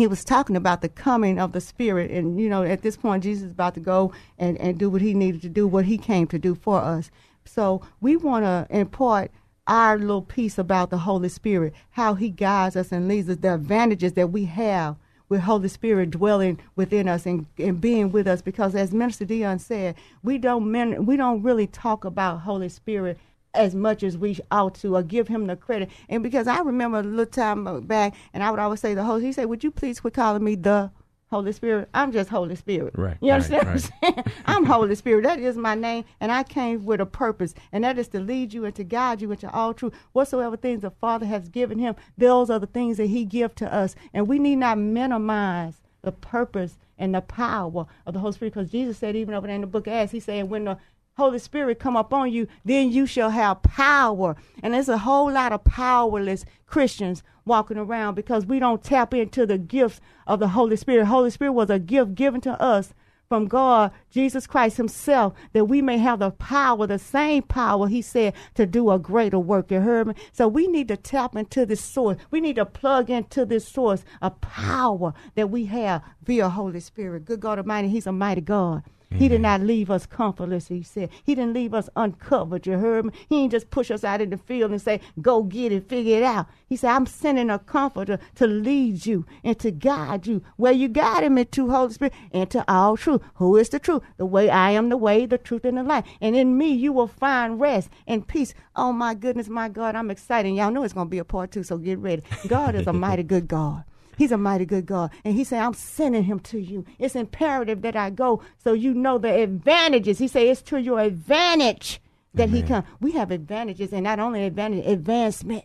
he 0.00 0.06
was 0.06 0.24
talking 0.24 0.56
about 0.56 0.80
the 0.80 0.88
coming 0.88 1.38
of 1.38 1.52
the 1.52 1.60
spirit. 1.60 2.10
And 2.10 2.40
you 2.40 2.48
know 2.48 2.62
at 2.62 2.82
this 2.82 2.96
point 2.96 3.22
jesus 3.22 3.44
is 3.44 3.52
about 3.52 3.74
to 3.74 3.80
go 3.80 4.12
and, 4.38 4.56
and 4.58 4.78
do 4.78 4.90
what 4.90 5.02
he 5.02 5.14
needed 5.14 5.42
to 5.42 5.48
do 5.48 5.66
what 5.66 5.84
he 5.84 5.98
came 5.98 6.26
to 6.28 6.38
do 6.38 6.54
for 6.54 6.80
us. 6.80 7.10
So 7.44 7.82
we 8.00 8.16
want 8.16 8.44
to 8.44 8.66
impart 8.70 9.30
our 9.66 9.98
little 9.98 10.22
piece 10.22 10.58
about 10.58 10.90
the 10.90 10.98
holy 10.98 11.28
spirit 11.28 11.72
how 11.90 12.14
he 12.14 12.30
guides 12.30 12.76
us 12.76 12.90
and 12.92 13.08
leads 13.08 13.28
us 13.28 13.36
the 13.36 13.54
advantages 13.54 14.14
that 14.14 14.32
we 14.32 14.46
have 14.46 14.96
with 15.30 15.42
Holy 15.42 15.68
Spirit 15.68 16.10
dwelling 16.10 16.58
within 16.74 17.08
us 17.08 17.24
and, 17.24 17.46
and 17.56 17.80
being 17.80 18.10
with 18.10 18.26
us. 18.26 18.42
Because 18.42 18.74
as 18.74 18.92
Minister 18.92 19.24
Dion 19.24 19.60
said, 19.60 19.94
we 20.22 20.36
don't 20.36 20.70
men, 20.70 21.06
we 21.06 21.16
don't 21.16 21.42
really 21.42 21.68
talk 21.68 22.04
about 22.04 22.40
Holy 22.40 22.68
Spirit 22.68 23.16
as 23.54 23.74
much 23.74 24.02
as 24.02 24.16
we 24.16 24.38
ought 24.50 24.74
to 24.76 24.96
or 24.96 25.02
give 25.02 25.28
him 25.28 25.46
the 25.46 25.56
credit. 25.56 25.90
And 26.08 26.22
because 26.22 26.46
I 26.46 26.60
remember 26.60 27.00
a 27.00 27.02
little 27.02 27.26
time 27.26 27.80
back 27.82 28.14
and 28.32 28.42
I 28.42 28.50
would 28.50 28.60
always 28.60 28.80
say 28.80 28.94
the 28.94 29.04
Holy 29.04 29.24
he 29.24 29.32
said, 29.32 29.46
Would 29.46 29.64
you 29.64 29.70
please 29.70 30.00
quit 30.00 30.14
calling 30.14 30.44
me 30.44 30.54
the 30.54 30.90
Holy 31.30 31.52
Spirit? 31.52 31.88
I'm 31.94 32.12
just 32.12 32.30
Holy 32.30 32.54
Spirit. 32.56 32.94
Right, 32.96 33.16
You 33.20 33.30
right, 33.30 33.34
understand 33.34 33.66
what 33.66 33.72
I'm 33.72 34.14
saying? 34.14 34.24
I'm 34.46 34.64
Holy 34.64 34.94
Spirit. 34.94 35.24
That 35.24 35.38
is 35.40 35.56
my 35.56 35.74
name 35.74 36.04
and 36.20 36.30
I 36.30 36.42
came 36.42 36.84
with 36.84 37.00
a 37.00 37.06
purpose 37.06 37.54
and 37.72 37.84
that 37.84 37.98
is 37.98 38.08
to 38.08 38.20
lead 38.20 38.52
you 38.52 38.64
and 38.64 38.74
to 38.76 38.84
guide 38.84 39.20
you 39.20 39.30
into 39.32 39.50
all 39.50 39.74
truth. 39.74 39.94
Whatsoever 40.12 40.56
things 40.56 40.82
the 40.82 40.90
Father 40.90 41.26
has 41.26 41.48
given 41.48 41.78
him, 41.78 41.96
those 42.16 42.50
are 42.50 42.58
the 42.58 42.66
things 42.66 42.96
that 42.98 43.06
he 43.06 43.24
give 43.24 43.54
to 43.56 43.72
us. 43.72 43.94
And 44.12 44.28
we 44.28 44.38
need 44.38 44.56
not 44.56 44.78
minimize 44.78 45.82
the 46.02 46.12
purpose 46.12 46.78
and 46.98 47.14
the 47.14 47.20
power 47.20 47.86
of 48.06 48.14
the 48.14 48.20
Holy 48.20 48.32
Spirit 48.32 48.54
because 48.54 48.70
Jesus 48.70 48.98
said 48.98 49.16
even 49.16 49.34
over 49.34 49.46
there 49.46 49.56
in 49.56 49.62
the 49.62 49.66
book 49.66 49.86
of 49.86 49.92
Acts, 49.92 50.12
he 50.12 50.20
said 50.20 50.48
when 50.48 50.64
the 50.64 50.78
Holy 51.20 51.38
Spirit 51.38 51.78
come 51.78 51.96
upon 51.96 52.32
you, 52.32 52.48
then 52.64 52.90
you 52.90 53.04
shall 53.04 53.28
have 53.28 53.62
power. 53.62 54.36
And 54.62 54.72
there's 54.72 54.88
a 54.88 54.96
whole 54.96 55.30
lot 55.30 55.52
of 55.52 55.64
powerless 55.64 56.46
Christians 56.66 57.22
walking 57.44 57.76
around 57.76 58.14
because 58.14 58.46
we 58.46 58.58
don't 58.58 58.82
tap 58.82 59.12
into 59.12 59.44
the 59.44 59.58
gifts 59.58 60.00
of 60.26 60.40
the 60.40 60.48
Holy 60.48 60.76
Spirit. 60.76 61.04
Holy 61.04 61.28
Spirit 61.28 61.52
was 61.52 61.68
a 61.68 61.78
gift 61.78 62.14
given 62.14 62.40
to 62.40 62.52
us 62.52 62.94
from 63.28 63.48
God, 63.48 63.92
Jesus 64.10 64.46
Christ 64.46 64.78
Himself, 64.78 65.34
that 65.52 65.66
we 65.66 65.82
may 65.82 65.98
have 65.98 66.20
the 66.20 66.30
power, 66.30 66.86
the 66.86 66.98
same 66.98 67.42
power 67.42 67.86
He 67.86 68.00
said 68.00 68.32
to 68.54 68.64
do 68.64 68.90
a 68.90 68.98
greater 68.98 69.38
work. 69.38 69.70
You 69.70 69.80
heard 69.80 70.06
me? 70.06 70.14
So 70.32 70.48
we 70.48 70.68
need 70.68 70.88
to 70.88 70.96
tap 70.96 71.36
into 71.36 71.66
this 71.66 71.82
source. 71.82 72.16
We 72.30 72.40
need 72.40 72.56
to 72.56 72.64
plug 72.64 73.10
into 73.10 73.44
this 73.44 73.68
source 73.68 74.04
of 74.22 74.40
power 74.40 75.12
that 75.34 75.50
we 75.50 75.66
have 75.66 76.02
via 76.24 76.48
Holy 76.48 76.80
Spirit. 76.80 77.26
Good 77.26 77.40
God 77.40 77.58
Almighty, 77.58 77.88
He's 77.88 78.06
a 78.06 78.12
mighty 78.12 78.40
God. 78.40 78.84
He 79.12 79.28
did 79.28 79.36
mm-hmm. 79.36 79.42
not 79.42 79.60
leave 79.62 79.90
us 79.90 80.06
comfortless, 80.06 80.68
he 80.68 80.82
said. 80.82 81.10
He 81.24 81.34
didn't 81.34 81.54
leave 81.54 81.74
us 81.74 81.88
uncovered, 81.96 82.66
you 82.66 82.78
heard 82.78 83.06
me? 83.06 83.12
He 83.28 83.40
didn't 83.40 83.52
just 83.52 83.70
push 83.70 83.90
us 83.90 84.04
out 84.04 84.20
in 84.20 84.30
the 84.30 84.38
field 84.38 84.70
and 84.70 84.80
say, 84.80 85.00
go 85.20 85.42
get 85.42 85.72
it, 85.72 85.88
figure 85.88 86.18
it 86.18 86.22
out. 86.22 86.46
He 86.68 86.76
said, 86.76 86.92
I'm 86.92 87.06
sending 87.06 87.50
a 87.50 87.58
comforter 87.58 88.18
to 88.36 88.46
lead 88.46 89.04
you 89.06 89.26
and 89.42 89.58
to 89.58 89.72
guide 89.72 90.26
you 90.26 90.42
where 90.56 90.72
you 90.72 90.88
guide 90.88 91.24
him 91.24 91.38
into 91.38 91.70
Holy 91.70 91.92
Spirit 91.92 92.14
into 92.30 92.64
all 92.70 92.96
truth. 92.96 93.20
Who 93.34 93.56
is 93.56 93.68
the 93.70 93.80
truth? 93.80 94.02
The 94.16 94.26
way 94.26 94.48
I 94.48 94.70
am 94.70 94.88
the 94.88 94.96
way, 94.96 95.26
the 95.26 95.38
truth, 95.38 95.64
and 95.64 95.76
the 95.76 95.82
life. 95.82 96.04
And 96.20 96.36
in 96.36 96.56
me 96.56 96.72
you 96.72 96.92
will 96.92 97.08
find 97.08 97.60
rest 97.60 97.90
and 98.06 98.26
peace. 98.26 98.54
Oh 98.76 98.92
my 98.92 99.14
goodness, 99.14 99.48
my 99.48 99.68
God, 99.68 99.96
I'm 99.96 100.10
excited. 100.10 100.54
Y'all 100.54 100.70
know 100.70 100.84
it's 100.84 100.94
gonna 100.94 101.10
be 101.10 101.18
a 101.18 101.24
part 101.24 101.50
two, 101.50 101.64
so 101.64 101.78
get 101.78 101.98
ready. 101.98 102.22
God 102.46 102.76
is 102.76 102.86
a 102.86 102.92
mighty 102.94 103.24
good 103.24 103.48
God. 103.48 103.84
He's 104.20 104.32
a 104.32 104.36
mighty 104.36 104.66
good 104.66 104.84
God. 104.84 105.12
And 105.24 105.34
he 105.34 105.44
said, 105.44 105.62
I'm 105.62 105.72
sending 105.72 106.24
him 106.24 106.40
to 106.40 106.60
you. 106.60 106.84
It's 106.98 107.16
imperative 107.16 107.80
that 107.80 107.96
I 107.96 108.10
go 108.10 108.42
so 108.62 108.74
you 108.74 108.92
know 108.92 109.16
the 109.16 109.32
advantages. 109.32 110.18
He 110.18 110.28
said, 110.28 110.42
it's 110.42 110.60
to 110.64 110.76
your 110.78 111.00
advantage 111.00 112.02
that 112.34 112.50
he 112.50 112.62
come. 112.62 112.84
We 113.00 113.12
have 113.12 113.30
advantages, 113.30 113.94
and 113.94 114.04
not 114.04 114.20
only 114.20 114.44
advantage, 114.44 114.86
advancement. 114.86 115.64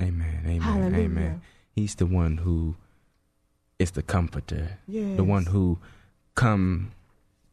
Amen. 0.00 0.40
Amen. 0.44 0.60
Hallelujah. 0.60 1.04
Amen. 1.04 1.42
He's 1.76 1.94
the 1.94 2.06
one 2.06 2.38
who 2.38 2.74
is 3.78 3.92
the 3.92 4.02
comforter. 4.02 4.78
Yes. 4.88 5.16
The 5.16 5.22
one 5.22 5.46
who 5.46 5.78
come 6.34 6.90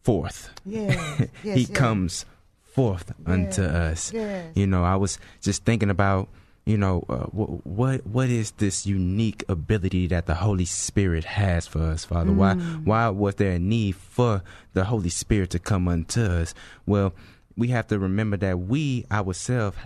forth. 0.02 0.50
Yes, 0.66 1.20
yes, 1.44 1.56
he 1.58 1.62
yes. 1.62 1.70
comes 1.70 2.26
forth 2.64 3.14
unto 3.24 3.62
us. 3.62 4.12
You 4.56 4.66
know, 4.66 4.84
I 4.84 4.96
was 4.96 5.20
just 5.42 5.64
thinking 5.64 5.92
about, 5.92 6.28
you 6.70 6.78
know, 6.78 7.04
uh, 7.10 7.26
what, 7.38 7.66
what 7.66 8.06
what 8.06 8.30
is 8.30 8.52
this 8.52 8.86
unique 8.86 9.44
ability 9.50 10.08
that 10.08 10.26
the 10.28 10.36
Holy 10.36 10.66
Spirit 10.66 11.24
has 11.26 11.66
for 11.68 11.82
us, 11.82 12.06
Father? 12.06 12.32
Why 12.32 12.54
Mm. 12.54 12.86
why 12.86 13.10
was 13.10 13.36
there 13.36 13.54
a 13.54 13.60
need 13.60 13.96
for 13.96 14.44
the 14.74 14.84
Holy 14.86 15.10
Spirit 15.10 15.50
to 15.52 15.60
come 15.60 15.88
unto 15.88 16.22
us? 16.22 16.54
Well, 16.86 17.14
we 17.58 17.70
have 17.70 17.88
to 17.88 17.98
remember 17.98 18.38
that 18.38 18.60
we 18.60 19.06
ourselves 19.12 19.78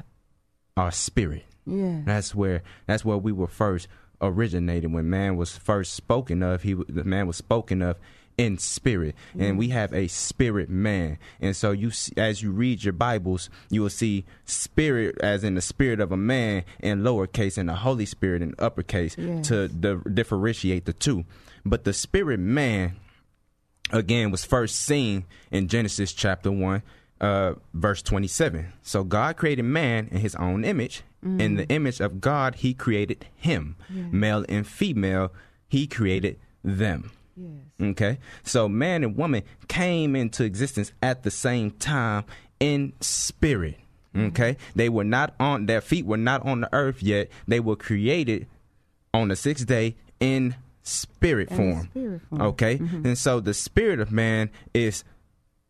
are 0.75 0.91
spirit. 0.91 1.45
Yeah. 1.65 2.01
That's 2.05 2.35
where 2.35 2.61
that's 2.85 3.05
where 3.05 3.17
we 3.17 3.31
were 3.31 3.47
first 3.47 3.87
originated. 4.19 4.91
When 4.91 5.09
man 5.09 5.37
was 5.37 5.57
first 5.57 5.93
spoken 5.93 6.43
of, 6.43 6.63
he 6.63 6.73
the 6.73 7.03
man 7.05 7.27
was 7.27 7.37
spoken 7.37 7.81
of 7.81 7.97
in 8.37 8.57
spirit, 8.57 9.15
and 9.37 9.57
we 9.57 9.69
have 9.69 9.93
a 9.93 10.07
spirit 10.07 10.69
man. 10.69 11.17
And 11.39 11.55
so 11.55 11.71
you, 11.71 11.91
as 12.17 12.41
you 12.41 12.51
read 12.51 12.83
your 12.83 12.93
Bibles, 12.93 13.49
you 13.69 13.81
will 13.83 13.89
see 13.89 14.25
spirit 14.45 15.17
as 15.21 15.43
in 15.43 15.55
the 15.55 15.61
spirit 15.61 15.99
of 15.99 16.11
a 16.11 16.17
man 16.17 16.63
in 16.79 17.03
lowercase, 17.03 17.57
and 17.57 17.69
the 17.69 17.75
Holy 17.75 18.05
Spirit 18.05 18.41
in 18.41 18.55
uppercase 18.59 19.15
Yes. 19.17 19.47
to 19.49 19.67
di- 19.67 20.09
differentiate 20.13 20.85
the 20.85 20.93
two. 20.93 21.25
But 21.65 21.83
the 21.83 21.93
spirit 21.93 22.39
man 22.39 22.95
again 23.91 24.31
was 24.31 24.43
first 24.45 24.77
seen 24.77 25.25
in 25.51 25.67
Genesis 25.67 26.13
chapter 26.13 26.51
1 26.51 26.81
uh 27.21 27.53
verse 27.73 28.01
27 28.01 28.73
so 28.81 29.03
God 29.03 29.37
created 29.37 29.63
man 29.63 30.07
in 30.11 30.17
his 30.19 30.35
own 30.35 30.65
image. 30.65 31.03
In 31.23 31.55
the 31.55 31.65
image 31.69 32.01
of 32.01 32.19
God 32.19 32.55
he 32.55 32.73
created 32.73 33.25
him. 33.35 33.77
Male 33.89 34.43
and 34.49 34.67
female 34.67 35.31
he 35.69 35.87
created 35.87 36.37
them 36.63 37.11
Yes. 37.35 37.89
okay 37.91 38.19
so 38.43 38.69
man 38.69 39.03
and 39.03 39.15
woman 39.17 39.43
came 39.67 40.15
into 40.15 40.43
existence 40.43 40.91
at 41.01 41.23
the 41.23 41.31
same 41.31 41.71
time 41.71 42.25
in 42.59 42.93
spirit 43.01 43.77
Okay, 44.15 44.57
they 44.75 44.89
were 44.89 45.03
not 45.03 45.33
on 45.39 45.65
their 45.65 45.81
feet 45.81 46.05
were 46.05 46.17
not 46.17 46.45
on 46.45 46.61
the 46.61 46.69
earth 46.71 47.01
yet. 47.01 47.29
They 47.47 47.59
were 47.59 47.75
created 47.75 48.45
on 49.11 49.29
the 49.29 49.35
sixth 49.35 49.65
day 49.65 49.95
in 50.19 50.53
spirit 50.83 51.49
form. 51.49 51.87
spirit 51.89 52.21
form. 52.29 52.41
Okay, 52.41 52.77
Mhm. 52.77 53.05
and 53.05 53.17
so 53.17 53.39
the 53.39 53.55
spirit 53.55 53.99
of 53.99 54.11
man 54.11 54.51
is 54.71 55.03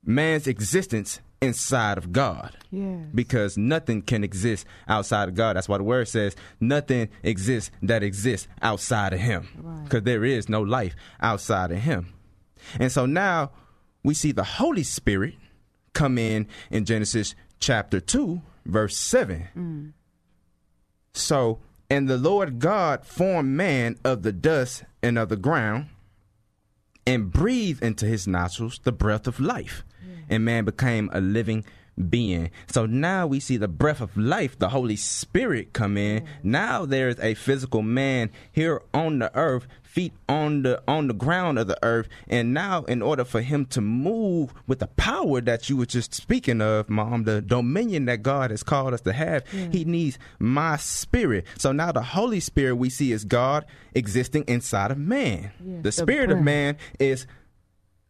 man's 0.03 0.45
existence 0.45 1.21
inside 1.43 1.97
of 1.97 2.11
God. 2.11 2.55
Yes. 2.71 3.07
Because 3.13 3.57
nothing 3.57 4.01
can 4.01 4.23
exist 4.23 4.65
outside 4.87 5.29
of 5.29 5.35
God. 5.35 5.55
That's 5.55 5.69
why 5.69 5.77
the 5.77 5.83
word 5.83 6.07
says 6.07 6.35
nothing 6.59 7.09
exists 7.21 7.71
that 7.81 8.03
exists 8.03 8.47
outside 8.61 9.13
of 9.13 9.19
Him. 9.19 9.47
Right. 9.57 9.83
Because 9.83 10.03
there 10.03 10.23
is 10.23 10.49
no 10.49 10.61
life 10.61 10.95
outside 11.21 11.71
of 11.71 11.79
Him. 11.79 12.13
And 12.79 12.91
so 12.91 13.05
now 13.05 13.51
we 14.03 14.13
see 14.13 14.31
the 14.31 14.43
Holy 14.43 14.83
Spirit 14.83 15.35
come 15.93 16.17
in 16.17 16.47
in 16.71 16.85
Genesis 16.85 17.35
chapter 17.59 17.99
2, 17.99 18.41
verse 18.65 18.97
7. 18.97 19.47
Mm. 19.55 19.93
So, 21.13 21.59
and 21.89 22.09
the 22.09 22.17
Lord 22.17 22.59
God 22.59 23.05
formed 23.05 23.49
man 23.49 23.97
of 24.03 24.23
the 24.23 24.31
dust 24.31 24.83
and 25.01 25.17
of 25.17 25.29
the 25.29 25.35
ground 25.35 25.87
and 27.05 27.31
breathed 27.31 27.83
into 27.83 28.05
his 28.05 28.27
nostrils 28.27 28.79
the 28.83 28.91
breath 28.91 29.27
of 29.27 29.39
life. 29.39 29.83
And 30.29 30.45
man 30.45 30.65
became 30.65 31.09
a 31.13 31.21
living 31.21 31.63
being. 32.09 32.49
So 32.71 32.85
now 32.87 33.27
we 33.27 33.39
see 33.39 33.57
the 33.57 33.67
breath 33.67 34.01
of 34.01 34.17
life, 34.17 34.57
the 34.57 34.69
Holy 34.69 34.95
Spirit 34.95 35.73
come 35.73 35.95
in. 35.97 36.25
Now 36.41 36.85
there's 36.85 37.19
a 37.19 37.35
physical 37.35 37.83
man 37.83 38.31
here 38.51 38.81
on 38.95 39.19
the 39.19 39.35
earth, 39.37 39.67
feet 39.83 40.11
on 40.27 40.63
the 40.63 40.81
on 40.87 41.05
the 41.07 41.13
ground 41.13 41.59
of 41.59 41.67
the 41.67 41.77
earth. 41.83 42.07
And 42.27 42.51
now 42.51 42.81
in 42.85 43.03
order 43.03 43.23
for 43.23 43.41
him 43.41 43.67
to 43.67 43.81
move 43.81 44.55
with 44.65 44.79
the 44.79 44.87
power 44.87 45.39
that 45.41 45.69
you 45.69 45.77
were 45.77 45.85
just 45.85 46.15
speaking 46.15 46.61
of, 46.61 46.89
mom, 46.89 47.25
the 47.25 47.43
dominion 47.43 48.05
that 48.05 48.23
God 48.23 48.49
has 48.49 48.63
called 48.63 48.95
us 48.95 49.01
to 49.01 49.13
have, 49.13 49.43
Yeah. 49.53 49.67
he 49.71 49.85
needs 49.85 50.17
my 50.39 50.77
spirit. 50.77 51.45
So 51.59 51.71
now 51.71 51.91
the 51.91 52.01
Holy 52.01 52.39
Spirit 52.39 52.77
we 52.77 52.89
see 52.89 53.11
is 53.11 53.23
God 53.23 53.65
existing 53.93 54.45
inside 54.47 54.89
of 54.89 54.97
man. 54.97 55.51
Yes, 55.63 55.75
the 55.77 55.81
the 55.83 55.91
spirit 55.91 56.31
of 56.31 56.41
man 56.41 56.77
is 56.99 57.27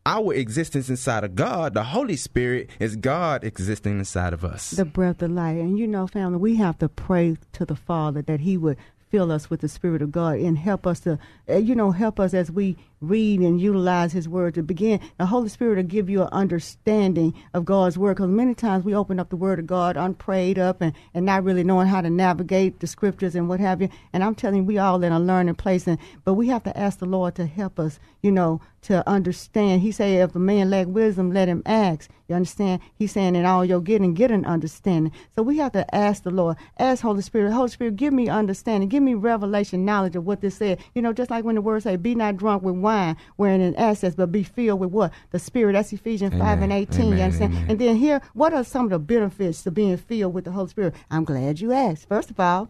our 0.05 0.33
existence 0.33 0.89
inside 0.89 1.24
of 1.24 1.36
God. 1.36 1.74
The 1.74 1.83
Holy 1.83 2.15
Spirit 2.15 2.69
is 2.79 2.95
God 2.95 3.43
existing 3.43 4.00
inside 4.00 4.33
of 4.33 4.43
us. 4.43 4.72
the 4.72 4.86
breath 4.86 5.22
of 5.22 5.31
life. 5.31 5.57
And 5.57 5.79
you 5.79 5.88
know, 5.88 6.07
family, 6.07 6.38
we 6.38 6.55
have 6.57 6.77
to 6.79 6.89
pray 6.89 7.38
to 7.53 7.65
the 7.65 7.75
Father 7.75 8.22
that 8.24 8.41
He 8.41 8.57
would 8.57 8.77
fill 9.10 9.31
us 9.31 9.50
with 9.50 9.62
the 9.62 9.69
Spirit 9.69 10.01
of 10.01 10.12
God 10.12 10.39
and 10.39 10.57
help 10.57 10.88
us 10.88 11.00
to, 11.01 11.19
uh, 11.48 11.57
you 11.57 11.75
know, 11.75 11.91
help 11.91 12.19
us 12.19 12.33
as 12.33 12.51
we 12.51 12.75
read 13.10 13.39
and 13.41 13.60
utilize 13.60 14.13
His 14.13 14.27
Word 14.27 14.55
to 14.55 14.63
begin. 14.63 15.00
The 15.17 15.25
Holy 15.25 15.50
Spirit 15.50 15.77
will 15.77 15.83
give 15.83 16.10
you 16.10 16.24
an 16.24 16.29
understanding 16.31 17.33
of 17.53 17.65
God's 17.65 17.98
Word 17.98 18.15
because 18.15 18.29
many 18.29 18.55
times 18.55 18.86
we 18.86 18.95
open 18.95 19.19
up 19.19 19.29
the 19.29 19.36
Word 19.36 19.60
of 19.60 19.67
God 19.67 19.98
unprayed 19.98 20.57
up 20.57 20.81
and, 20.81 20.93
and 21.13 21.25
not 21.25 21.43
really 21.43 21.63
knowing 21.63 21.88
how 21.88 22.01
to 22.01 22.10
navigate 22.10 22.79
the 22.79 22.88
Scriptures 22.88 23.36
and 23.36 23.48
what 23.50 23.60
have 23.60 23.81
you. 23.81 23.89
And 24.13 24.24
I'm 24.24 24.36
telling 24.36 24.57
you, 24.57 24.63
we 24.63 24.77
all 24.77 25.03
in 25.03 25.12
a 25.12 25.19
learning 25.19 25.55
place, 25.55 25.88
and 25.88 25.98
but 26.24 26.33
we 26.33 26.48
have 26.48 26.63
to 26.63 26.77
ask 26.77 27.00
the 27.00 27.05
Lord 27.05 27.36
to 27.36 27.45
help 27.45 27.79
us, 27.79 28.00
you 28.22 28.31
know, 28.31 28.62
to 28.83 29.07
understand. 29.10 29.81
He 29.81 29.91
say, 29.91 30.17
if 30.17 30.36
a 30.36 30.39
man 30.39 30.69
lack 30.69 30.88
wisdom, 30.88 31.31
let 31.31 31.48
him 31.48 31.63
ask. 31.65 32.10
You 32.27 32.36
understand? 32.36 32.81
He's 32.95 33.12
saying, 33.12 33.36
in 33.36 33.45
all 33.45 33.65
your 33.65 33.81
getting, 33.81 34.13
get 34.13 34.31
an 34.31 34.45
understanding. 34.45 35.12
So 35.36 35.43
we 35.43 35.57
have 35.57 35.72
to 35.74 35.95
ask 35.95 36.24
the 36.24 36.31
Lord, 36.31 36.57
ask 36.77 37.01
Holy 37.01 37.22
Spirit, 37.22 37.51
Holy 37.53 37.69
Spirit, 37.69 37.95
give 37.95 38.13
me 38.13 38.29
understanding, 38.29 38.89
give 38.89 39.03
me 39.03 39.13
revelation, 39.13 39.86
knowledge 39.86 40.15
of 40.15 40.25
what 40.25 40.41
this 40.41 40.55
said. 40.55 40.79
You 40.95 41.01
know, 41.01 41.13
just 41.13 41.29
like 41.29 41.43
when 41.43 41.55
the 41.55 41.62
word 41.62 41.83
say, 41.83 41.95
be 41.95 42.15
not 42.15 42.38
drunk 42.38 42.63
with 42.63 42.75
wine, 42.75 42.92
wherein 43.35 43.62
in 43.62 43.75
excess, 43.77 44.15
but 44.15 44.31
be 44.31 44.43
filled 44.43 44.79
with 44.79 44.91
what? 44.91 45.12
The 45.31 45.39
Spirit. 45.39 45.73
That's 45.73 45.93
Ephesians 45.93 46.33
5 46.33 46.41
and 46.41 46.71
Amen. 46.71 46.71
18. 46.71 47.17
you 47.17 47.23
understand? 47.23 47.53
Amen. 47.53 47.65
And 47.69 47.79
then 47.79 47.95
here, 47.97 48.21
what 48.33 48.53
are 48.53 48.63
some 48.63 48.85
of 48.85 48.91
the 48.91 49.00
benefits 49.00 49.63
to 49.63 49.71
being 49.71 49.97
filled 49.97 50.33
with 50.33 50.45
the 50.45 50.51
Holy 50.51 50.69
Spirit? 50.69 50.95
I'm 51.12 51.23
glad 51.23 51.59
you 51.59 51.71
asked. 51.71 52.07
First 52.07 52.29
of 52.31 52.39
all, 52.39 52.69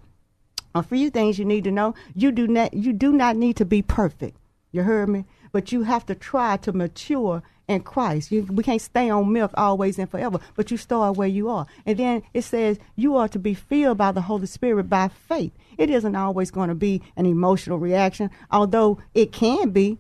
a 0.76 0.84
few 0.84 1.10
things 1.10 1.38
you 1.38 1.46
need 1.46 1.64
to 1.66 1.72
know. 1.72 1.94
You 2.16 2.32
do 2.32 2.48
not 2.48 2.74
you 2.74 2.94
do 2.94 3.12
not 3.12 3.36
need 3.36 3.58
to 3.58 3.66
be 3.66 3.82
perfect. 3.82 4.38
You 4.72 4.84
heard 4.84 5.10
me? 5.10 5.26
But 5.52 5.72
you 5.72 5.84
have 5.84 6.06
to 6.08 6.16
try 6.16 6.58
to 6.58 6.74
mature 6.74 7.44
in 7.68 7.82
Christ. 7.82 8.32
You, 8.32 8.44
we 8.44 8.64
can't 8.64 8.82
stay 8.82 9.10
on 9.10 9.32
milk 9.32 9.52
always 9.56 10.00
and 10.00 10.10
forever, 10.10 10.40
but 10.56 10.72
you 10.72 10.78
start 10.78 11.16
where 11.16 11.28
you 11.28 11.50
are. 11.50 11.68
And 11.86 11.98
then 11.98 12.24
it 12.34 12.42
says 12.42 12.80
you 12.96 13.16
are 13.16 13.28
to 13.30 13.40
be 13.40 13.54
filled 13.54 13.98
by 13.98 14.12
the 14.12 14.22
Holy 14.22 14.48
Spirit 14.48 14.90
by 14.90 15.08
faith. 15.08 15.54
It 15.78 15.90
isn't 15.90 16.16
always 16.16 16.52
going 16.52 16.70
to 16.70 16.76
be 16.76 17.02
an 17.16 17.26
emotional 17.26 17.78
reaction, 17.78 18.30
although 18.52 19.00
it 19.14 19.32
can 19.32 19.70
be, 19.70 20.00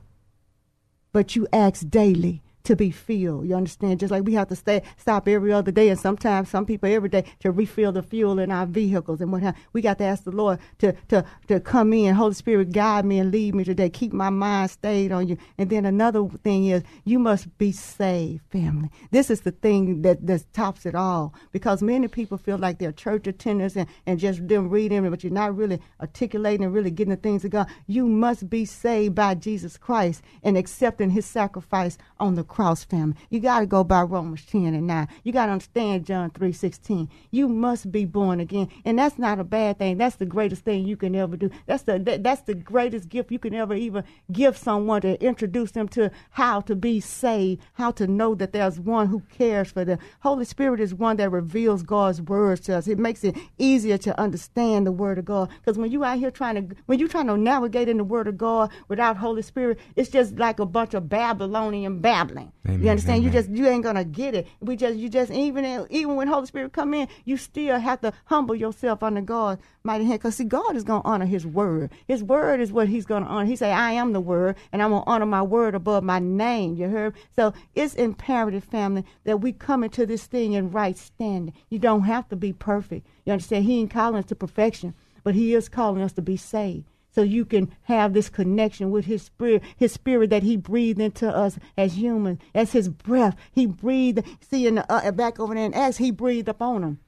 but 1.13 1.36
you 1.36 1.48
ask 1.53 1.89
daily 1.89 2.43
to 2.63 2.75
be 2.75 2.91
filled. 2.91 3.48
You 3.48 3.55
understand? 3.55 4.00
Just 4.00 4.12
like 4.12 4.24
we 4.24 4.34
have 4.34 4.48
to 4.48 4.55
stay 4.55 4.82
stop 4.98 5.27
every 5.27 5.51
other 5.51 5.72
day, 5.72 5.89
and 5.89 6.00
sometimes 6.00 6.50
some 6.50 6.65
people 6.65 6.89
every 6.89 7.10
day 7.10 7.25
to 7.39 7.51
refill 7.51 7.91
the 7.91 8.01
fuel 8.03 8.39
in 8.39 8.51
our 8.51 8.65
vehicles 8.65 9.22
and 9.22 9.32
what 9.32 9.41
have. 9.43 9.58
We 9.74 9.82
got 9.82 9.98
to 9.98 10.05
ask 10.05 10.24
the 10.24 10.32
Lord 10.32 10.60
to 10.79 10.93
to 11.10 11.25
to 11.48 11.60
come 11.60 11.93
in. 11.93 12.15
Holy 12.15 12.34
Spirit, 12.34 12.72
guide 12.72 13.05
me 13.05 13.20
and 13.20 13.32
lead 13.32 13.55
me 13.55 13.63
today. 13.63 13.89
Keep 13.89 14.13
my 14.13 14.29
mind 14.29 14.72
stayed 14.72 15.12
on 15.12 15.27
you. 15.27 15.38
And 15.58 15.70
then 15.70 15.86
another 15.86 16.27
thing 16.43 16.65
is 16.65 16.84
you 17.03 17.20
must 17.20 17.58
be 17.58 17.72
saved, 17.72 18.43
family. 18.50 18.89
This 19.12 19.29
is 19.29 19.41
the 19.41 19.51
thing 19.51 20.01
that 20.03 20.25
that 20.25 20.53
tops 20.53 20.86
it 20.86 20.96
all 20.96 21.34
because 21.51 21.82
many 21.82 22.08
people 22.08 22.38
feel 22.38 22.58
like 22.58 22.79
they're 22.79 22.91
church 22.91 23.24
attenders 23.24 23.75
and 23.75 23.89
and 24.05 24.20
just 24.20 24.48
them 24.48 24.70
reading, 24.70 25.10
but 25.10 25.24
you're 25.24 25.34
not 25.34 25.55
really 25.55 25.82
articulating 26.00 26.65
and 26.65 26.74
really 26.74 26.91
getting 26.91 27.12
the 27.12 27.17
things 27.17 27.43
of 27.43 27.51
God. 27.51 27.67
You 27.88 28.08
must 28.08 28.50
be 28.50 28.63
saved 28.65 29.15
by 29.15 29.36
Jesus 29.36 29.77
Christ 29.77 30.22
and 30.43 30.58
accepting 30.58 31.10
His 31.10 31.25
sacrifice 31.25 31.98
on 32.20 32.36
the 32.36 32.43
cross, 32.54 32.84
family. 32.84 33.16
You 33.32 33.40
got 33.40 33.62
to 33.62 33.66
go 33.66 33.84
by 33.84 34.04
Romans 34.04 34.46
10 34.46 34.76
and 34.76 34.86
9. 34.86 35.08
You 35.24 35.34
got 35.34 35.48
to 35.48 35.54
understand 35.54 36.06
John 36.06 36.30
3 36.30 36.52
16. 36.52 37.10
You 37.32 37.50
must 37.50 37.92
be 37.92 38.06
born 38.06 38.40
again. 38.40 38.70
And 38.86 39.00
that's 39.00 39.18
not 39.18 39.40
a 39.40 39.44
bad 39.44 39.80
thing. 39.80 39.98
That's 39.98 40.18
the 40.18 40.26
greatest 40.26 40.64
thing 40.64 40.86
you 40.86 40.96
can 40.96 41.16
ever 41.16 41.36
do. 41.36 41.50
That's 41.66 41.84
the 41.84 41.98
that, 42.00 42.24
that's 42.24 42.42
the 42.42 42.54
greatest 42.54 43.10
gift 43.10 43.32
you 43.32 43.40
can 43.40 43.56
ever 43.56 43.74
even 43.74 44.04
give 44.32 44.56
someone 44.56 45.02
to 45.02 45.20
introduce 45.24 45.72
them 45.72 45.88
to 45.90 46.12
how 46.30 46.62
to 46.62 46.76
be 46.76 47.00
saved, 47.00 47.64
how 47.74 47.90
to 47.92 48.06
know 48.06 48.36
that 48.36 48.54
there's 48.54 48.80
one 48.80 49.08
who 49.08 49.22
cares 49.36 49.72
for 49.72 49.84
them. 49.84 49.98
Holy 50.20 50.46
Spirit 50.46 50.80
is 50.80 50.94
one 50.94 51.18
that 51.18 51.32
reveals 51.32 51.82
God's 51.82 52.22
words 52.22 52.62
to 52.62 52.78
us. 52.78 52.88
It 52.88 53.00
makes 53.00 53.24
it 53.24 53.36
easier 53.58 53.98
to 53.98 54.20
understand 54.20 54.86
the 54.86 54.92
word 54.92 55.18
of 55.18 55.26
God. 55.26 55.50
Because 55.60 55.80
when 55.80 55.92
you 55.92 56.04
out 56.04 56.20
here 56.20 56.32
trying 56.32 56.56
to 56.56 56.76
when 56.86 57.00
you 57.00 57.08
trying 57.08 57.28
to 57.28 57.38
navigate 57.38 57.90
in 57.90 57.98
the 57.98 58.04
word 58.04 58.28
of 58.28 58.38
God 58.38 58.70
without 58.90 59.18
Holy 59.18 59.42
Spirit, 59.42 59.80
it's 59.96 60.10
just 60.10 60.38
like 60.38 60.60
a 60.60 60.66
bunch 60.68 60.94
of 60.94 61.10
Babylonian 61.10 62.00
babbling. 62.00 62.43
Amen, 62.66 62.84
you 62.84 62.90
understand? 62.90 63.24
You 63.24 63.30
just 63.30 63.50
you 63.50 63.68
ain't 63.68 63.84
gonna 63.84 64.04
get 64.04 64.36
it. 64.36 64.48
We 64.60 64.76
just 64.76 64.98
you 64.98 65.10
just 65.10 65.32
even 65.32 65.86
even 65.90 66.16
when 66.16 66.28
Holy 66.28 66.46
Spirit 66.46 66.74
come 66.74 66.94
in, 66.94 67.08
you 67.26 67.38
still 67.38 67.80
have 67.80 68.02
to 68.02 68.14
humble 68.26 68.56
yourself 68.56 69.04
under 69.04 69.22
God's 69.22 69.62
mighty 69.84 70.06
hand. 70.06 70.22
Cause 70.22 70.36
see, 70.36 70.44
God 70.44 70.76
is 70.76 70.84
gonna 70.84 71.02
honor 71.04 71.26
His 71.26 71.46
word. 71.46 71.92
His 72.08 72.24
word 72.24 72.60
is 72.60 72.72
what 72.72 72.88
He's 72.88 73.06
gonna 73.06 73.26
honor. 73.26 73.46
He 73.46 73.56
say, 73.56 73.72
"I 73.72 73.92
am 73.92 74.14
the 74.14 74.22
word, 74.22 74.56
and 74.72 74.82
I'm 74.82 74.92
gonna 74.92 75.04
honor 75.06 75.26
my 75.26 75.42
word 75.42 75.76
above 75.76 76.04
my 76.04 76.20
name." 76.20 76.76
You 76.76 76.90
heard? 76.90 77.16
So 77.36 77.54
it's 77.76 77.96
imperative, 77.96 78.64
family, 78.64 79.06
that 79.24 79.42
we 79.42 79.52
come 79.52 79.84
into 79.84 80.06
this 80.06 80.26
thing 80.26 80.54
in 80.54 80.72
right 80.72 80.98
standing. 80.98 81.54
You 81.70 81.80
don't 81.80 82.04
have 82.04 82.30
to 82.30 82.36
be 82.36 82.54
perfect. 82.54 83.08
You 83.26 83.34
understand? 83.34 83.66
He 83.66 83.80
ain't 83.80 83.92
calling 83.92 84.20
us 84.20 84.26
to 84.26 84.36
perfection, 84.36 84.94
but 85.24 85.36
He 85.36 85.54
is 85.54 85.70
calling 85.70 86.02
us 86.02 86.14
to 86.14 86.22
be 86.22 86.38
saved 86.38 86.86
so 87.13 87.22
you 87.22 87.46
can 87.46 87.72
have 87.84 88.13
this 88.13 88.29
connection 88.29 88.91
with 88.91 89.05
his 89.05 89.22
spirit 89.22 89.63
his 89.77 89.91
spirit 89.91 90.29
that 90.29 90.43
he 90.43 90.58
breathed 90.58 91.00
into 91.00 91.29
us 91.29 91.58
as 91.77 91.98
humans 91.98 92.39
as 92.53 92.72
his 92.72 92.89
breath. 92.89 93.36
He 93.51 93.65
breathed 93.65 94.25
see 94.41 94.67
in 94.67 94.75
the, 94.75 94.91
uh, 94.91 95.12
back 95.12 95.39
over 95.39 95.53
there 95.53 95.65
in 95.65 95.74
acts 95.74 95.98
he 95.98 96.12
breathed 96.12 96.50
upon 96.50 96.82
them 96.82 97.00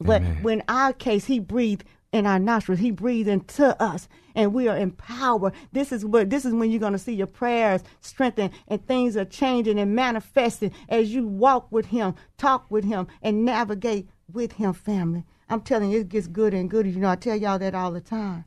but 0.00 0.22
when 0.42 0.62
our 0.68 0.92
case 0.92 1.26
he 1.26 1.38
breathed 1.38 1.84
in 2.12 2.26
our 2.26 2.38
nostrils 2.38 2.80
he 2.80 2.90
breathed 2.90 3.28
into 3.28 3.80
us 3.82 4.08
and 4.36 4.52
we 4.52 4.68
are 4.68 4.76
empowered. 4.76 5.52
This 5.72 5.92
is 5.92 6.04
what 6.04 6.30
this 6.30 6.44
is 6.44 6.52
when 6.52 6.70
you're 6.70 6.80
going 6.80 6.92
to 6.92 6.98
see 6.98 7.14
your 7.14 7.26
prayers 7.26 7.82
strengthened 8.00 8.52
and 8.68 8.84
things 8.86 9.16
are 9.16 9.24
changing 9.24 9.78
and 9.78 9.94
manifesting 9.94 10.72
as 10.88 11.14
you 11.14 11.26
walk 11.26 11.70
with 11.70 11.86
him 11.86 12.14
talk 12.38 12.70
with 12.70 12.84
him 12.84 13.06
and 13.22 13.44
navigate 13.44 14.08
with 14.32 14.52
him 14.52 14.72
family. 14.72 15.24
I'm 15.48 15.60
telling 15.60 15.90
you 15.90 16.00
it 16.00 16.08
gets 16.08 16.26
good 16.26 16.54
and 16.54 16.70
good. 16.70 16.86
You 16.86 16.96
know 16.96 17.10
i 17.10 17.16
tell 17.16 17.36
y'all 17.36 17.58
that 17.58 17.74
all 17.74 17.92
the 17.92 18.00
time 18.00 18.44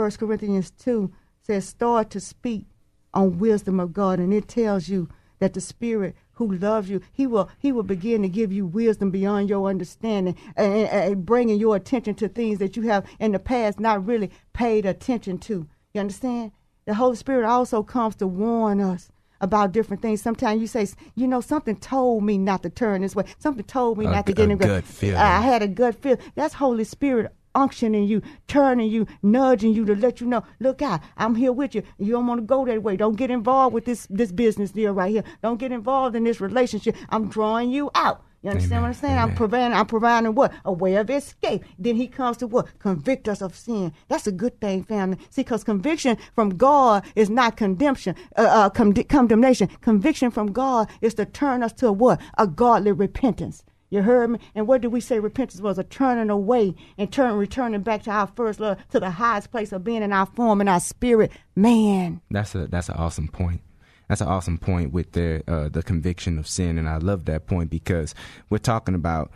First 0.00 0.18
Corinthians 0.18 0.70
2 0.70 1.12
says, 1.42 1.68
start 1.68 2.08
to 2.08 2.20
speak 2.20 2.64
on 3.12 3.38
wisdom 3.38 3.78
of 3.78 3.92
God, 3.92 4.18
and 4.18 4.32
it 4.32 4.48
tells 4.48 4.88
you 4.88 5.10
that 5.40 5.52
the 5.52 5.60
Spirit 5.60 6.16
who 6.32 6.50
loves 6.54 6.88
you, 6.88 7.02
He 7.12 7.26
will 7.26 7.50
He 7.58 7.70
will 7.70 7.82
begin 7.82 8.22
to 8.22 8.28
give 8.30 8.50
you 8.50 8.64
wisdom 8.64 9.10
beyond 9.10 9.50
your 9.50 9.68
understanding, 9.68 10.36
and, 10.56 10.72
and- 10.72 10.88
and 10.88 11.26
bringing 11.26 11.60
your 11.60 11.76
attention 11.76 12.14
to 12.14 12.28
things 12.28 12.60
that 12.60 12.78
you 12.78 12.84
have 12.84 13.04
in 13.18 13.32
the 13.32 13.38
past 13.38 13.78
not 13.78 14.06
really 14.06 14.30
paid 14.54 14.86
attention 14.86 15.36
to. 15.40 15.68
You 15.92 16.00
understand? 16.00 16.52
The 16.86 16.94
Holy 16.94 17.16
Spirit 17.16 17.44
also 17.44 17.82
comes 17.82 18.16
to 18.16 18.26
warn 18.26 18.80
us 18.80 19.10
about 19.42 19.72
different 19.72 20.00
things. 20.00 20.22
Sometimes 20.22 20.62
you 20.62 20.66
say, 20.66 20.86
you 21.14 21.26
know, 21.26 21.42
something 21.42 21.76
told 21.76 22.24
me 22.24 22.38
not 22.38 22.62
to 22.62 22.70
turn 22.70 23.02
this 23.02 23.14
way. 23.14 23.24
Something 23.38 23.64
told 23.64 23.98
me 23.98 24.06
A 24.06 24.10
not 24.12 24.24
to 24.26 24.32
get 24.32 24.48
a 24.48 24.52
in. 24.52 24.56
gut 24.56 24.84
feeling. 24.84 25.16
I 25.16 25.42
had 25.42 25.60
a 25.62 25.68
good 25.68 25.94
feel. 25.94 26.16
That's 26.36 26.54
Holy 26.54 26.84
Spirit 26.84 27.34
unctioning 27.54 28.06
you, 28.06 28.22
turning 28.48 28.90
you, 28.90 29.06
nudging 29.22 29.72
you 29.72 29.84
to 29.84 29.94
let 29.94 30.20
you 30.20 30.26
know, 30.26 30.42
look 30.58 30.82
out, 30.82 31.00
I'm 31.16 31.34
here 31.34 31.52
with 31.52 31.74
you. 31.74 31.82
You 31.98 32.12
don't 32.12 32.26
want 32.26 32.38
to 32.40 32.46
go 32.46 32.64
that 32.66 32.82
way. 32.82 32.96
Don't 32.96 33.16
get 33.16 33.30
involved 33.30 33.74
with 33.74 33.84
this 33.84 34.06
this 34.10 34.32
business 34.32 34.70
deal 34.70 34.92
right 34.92 35.10
here. 35.10 35.24
Don't 35.42 35.58
get 35.58 35.72
involved 35.72 36.16
in 36.16 36.24
this 36.24 36.40
relationship. 36.40 36.96
I'm 37.08 37.28
drawing 37.28 37.70
you 37.70 37.90
out. 37.94 38.24
You 38.42 38.48
understand 38.48 38.78
Amen. 38.78 38.82
what 38.82 38.88
I'm 38.88 38.94
saying? 38.94 39.18
I'm 39.18 39.34
providing, 39.34 39.76
I'm 39.76 39.86
providing 39.86 40.34
what? 40.34 40.52
A 40.64 40.72
way 40.72 40.94
of 40.94 41.10
escape. 41.10 41.62
Then 41.78 41.96
he 41.96 42.06
comes 42.06 42.38
to 42.38 42.46
what? 42.46 42.78
Convict 42.78 43.28
us 43.28 43.42
of 43.42 43.54
sin. 43.54 43.92
That's 44.08 44.26
a 44.26 44.32
good 44.32 44.58
thing, 44.62 44.82
family. 44.84 45.18
See, 45.28 45.42
because 45.42 45.62
conviction 45.62 46.16
from 46.34 46.56
God 46.56 47.04
is 47.14 47.28
not 47.28 47.58
condemnation, 47.58 48.14
uh, 48.38 48.42
uh, 48.42 48.70
con- 48.70 48.94
condemnation. 48.94 49.68
Conviction 49.82 50.30
from 50.30 50.52
God 50.52 50.88
is 51.02 51.12
to 51.14 51.26
turn 51.26 51.62
us 51.62 51.74
to 51.74 51.92
what? 51.92 52.18
A 52.38 52.46
godly 52.46 52.92
repentance. 52.92 53.62
You 53.90 54.02
heard 54.02 54.30
me? 54.30 54.38
And 54.54 54.68
what 54.68 54.80
did 54.80 54.88
we 54.88 55.00
say 55.00 55.18
repentance 55.18 55.60
was? 55.60 55.78
A 55.78 55.84
turning 55.84 56.30
away 56.30 56.74
and 56.96 57.12
turn, 57.12 57.34
returning 57.34 57.82
back 57.82 58.04
to 58.04 58.10
our 58.10 58.28
first 58.28 58.60
love, 58.60 58.78
to 58.90 59.00
the 59.00 59.10
highest 59.10 59.50
place 59.50 59.72
of 59.72 59.82
being 59.82 60.02
in 60.02 60.12
our 60.12 60.26
form 60.26 60.60
and 60.60 60.70
our 60.70 60.80
spirit. 60.80 61.32
Man. 61.56 62.20
That's 62.30 62.54
a 62.54 62.68
that's 62.68 62.88
an 62.88 62.94
awesome 62.96 63.28
point. 63.28 63.62
That's 64.08 64.20
an 64.20 64.28
awesome 64.28 64.58
point 64.58 64.92
with 64.92 65.12
the 65.12 65.42
uh, 65.46 65.68
the 65.68 65.82
conviction 65.82 66.38
of 66.38 66.46
sin, 66.46 66.78
and 66.78 66.88
I 66.88 66.98
love 66.98 67.26
that 67.26 67.46
point 67.46 67.70
because 67.70 68.14
we're 68.48 68.58
talking 68.58 68.94
about 68.94 69.30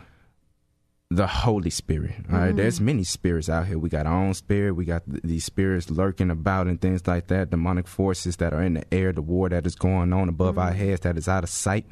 the 1.10 1.26
Holy 1.26 1.70
Spirit. 1.70 2.14
All 2.32 2.38
right? 2.38 2.56
there's 2.56 2.80
many 2.80 3.04
spirits 3.04 3.48
out 3.48 3.66
here. 3.66 3.78
We 3.78 3.88
got 3.88 4.06
our 4.06 4.24
own 4.24 4.34
spirit. 4.34 4.74
We 4.74 4.84
got 4.84 5.04
th- 5.08 5.22
these 5.22 5.44
spirits 5.44 5.90
lurking 5.90 6.30
about 6.30 6.66
and 6.66 6.80
things 6.80 7.06
like 7.06 7.28
that. 7.28 7.50
Demonic 7.50 7.86
forces 7.86 8.36
that 8.36 8.52
are 8.52 8.62
in 8.62 8.74
the 8.74 8.94
air, 8.94 9.12
the 9.12 9.22
war 9.22 9.48
that 9.48 9.66
is 9.66 9.74
going 9.74 10.12
on 10.12 10.28
above 10.28 10.58
our 10.58 10.72
heads 10.72 11.02
that 11.02 11.16
is 11.16 11.28
out 11.28 11.44
of 11.44 11.50
sight. 11.50 11.86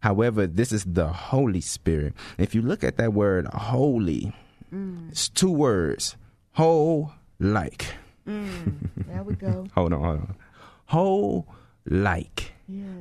However, 0.00 0.46
this 0.46 0.72
is 0.72 0.84
the 0.84 1.08
Holy 1.08 1.60
Spirit. 1.60 2.14
If 2.38 2.54
you 2.54 2.62
look 2.62 2.84
at 2.84 2.96
that 2.96 3.12
word 3.12 3.46
holy, 3.48 4.32
mm. 4.72 5.10
it's 5.10 5.28
two 5.28 5.50
words: 5.50 6.16
whole 6.52 7.12
like. 7.38 7.86
Mm. 8.26 8.88
There 8.96 9.22
we 9.22 9.34
go. 9.34 9.66
Hold 9.74 9.92
on, 9.92 10.00
hold 10.00 10.18
on. 10.18 10.36
Whole 10.86 11.46
like. 11.86 12.52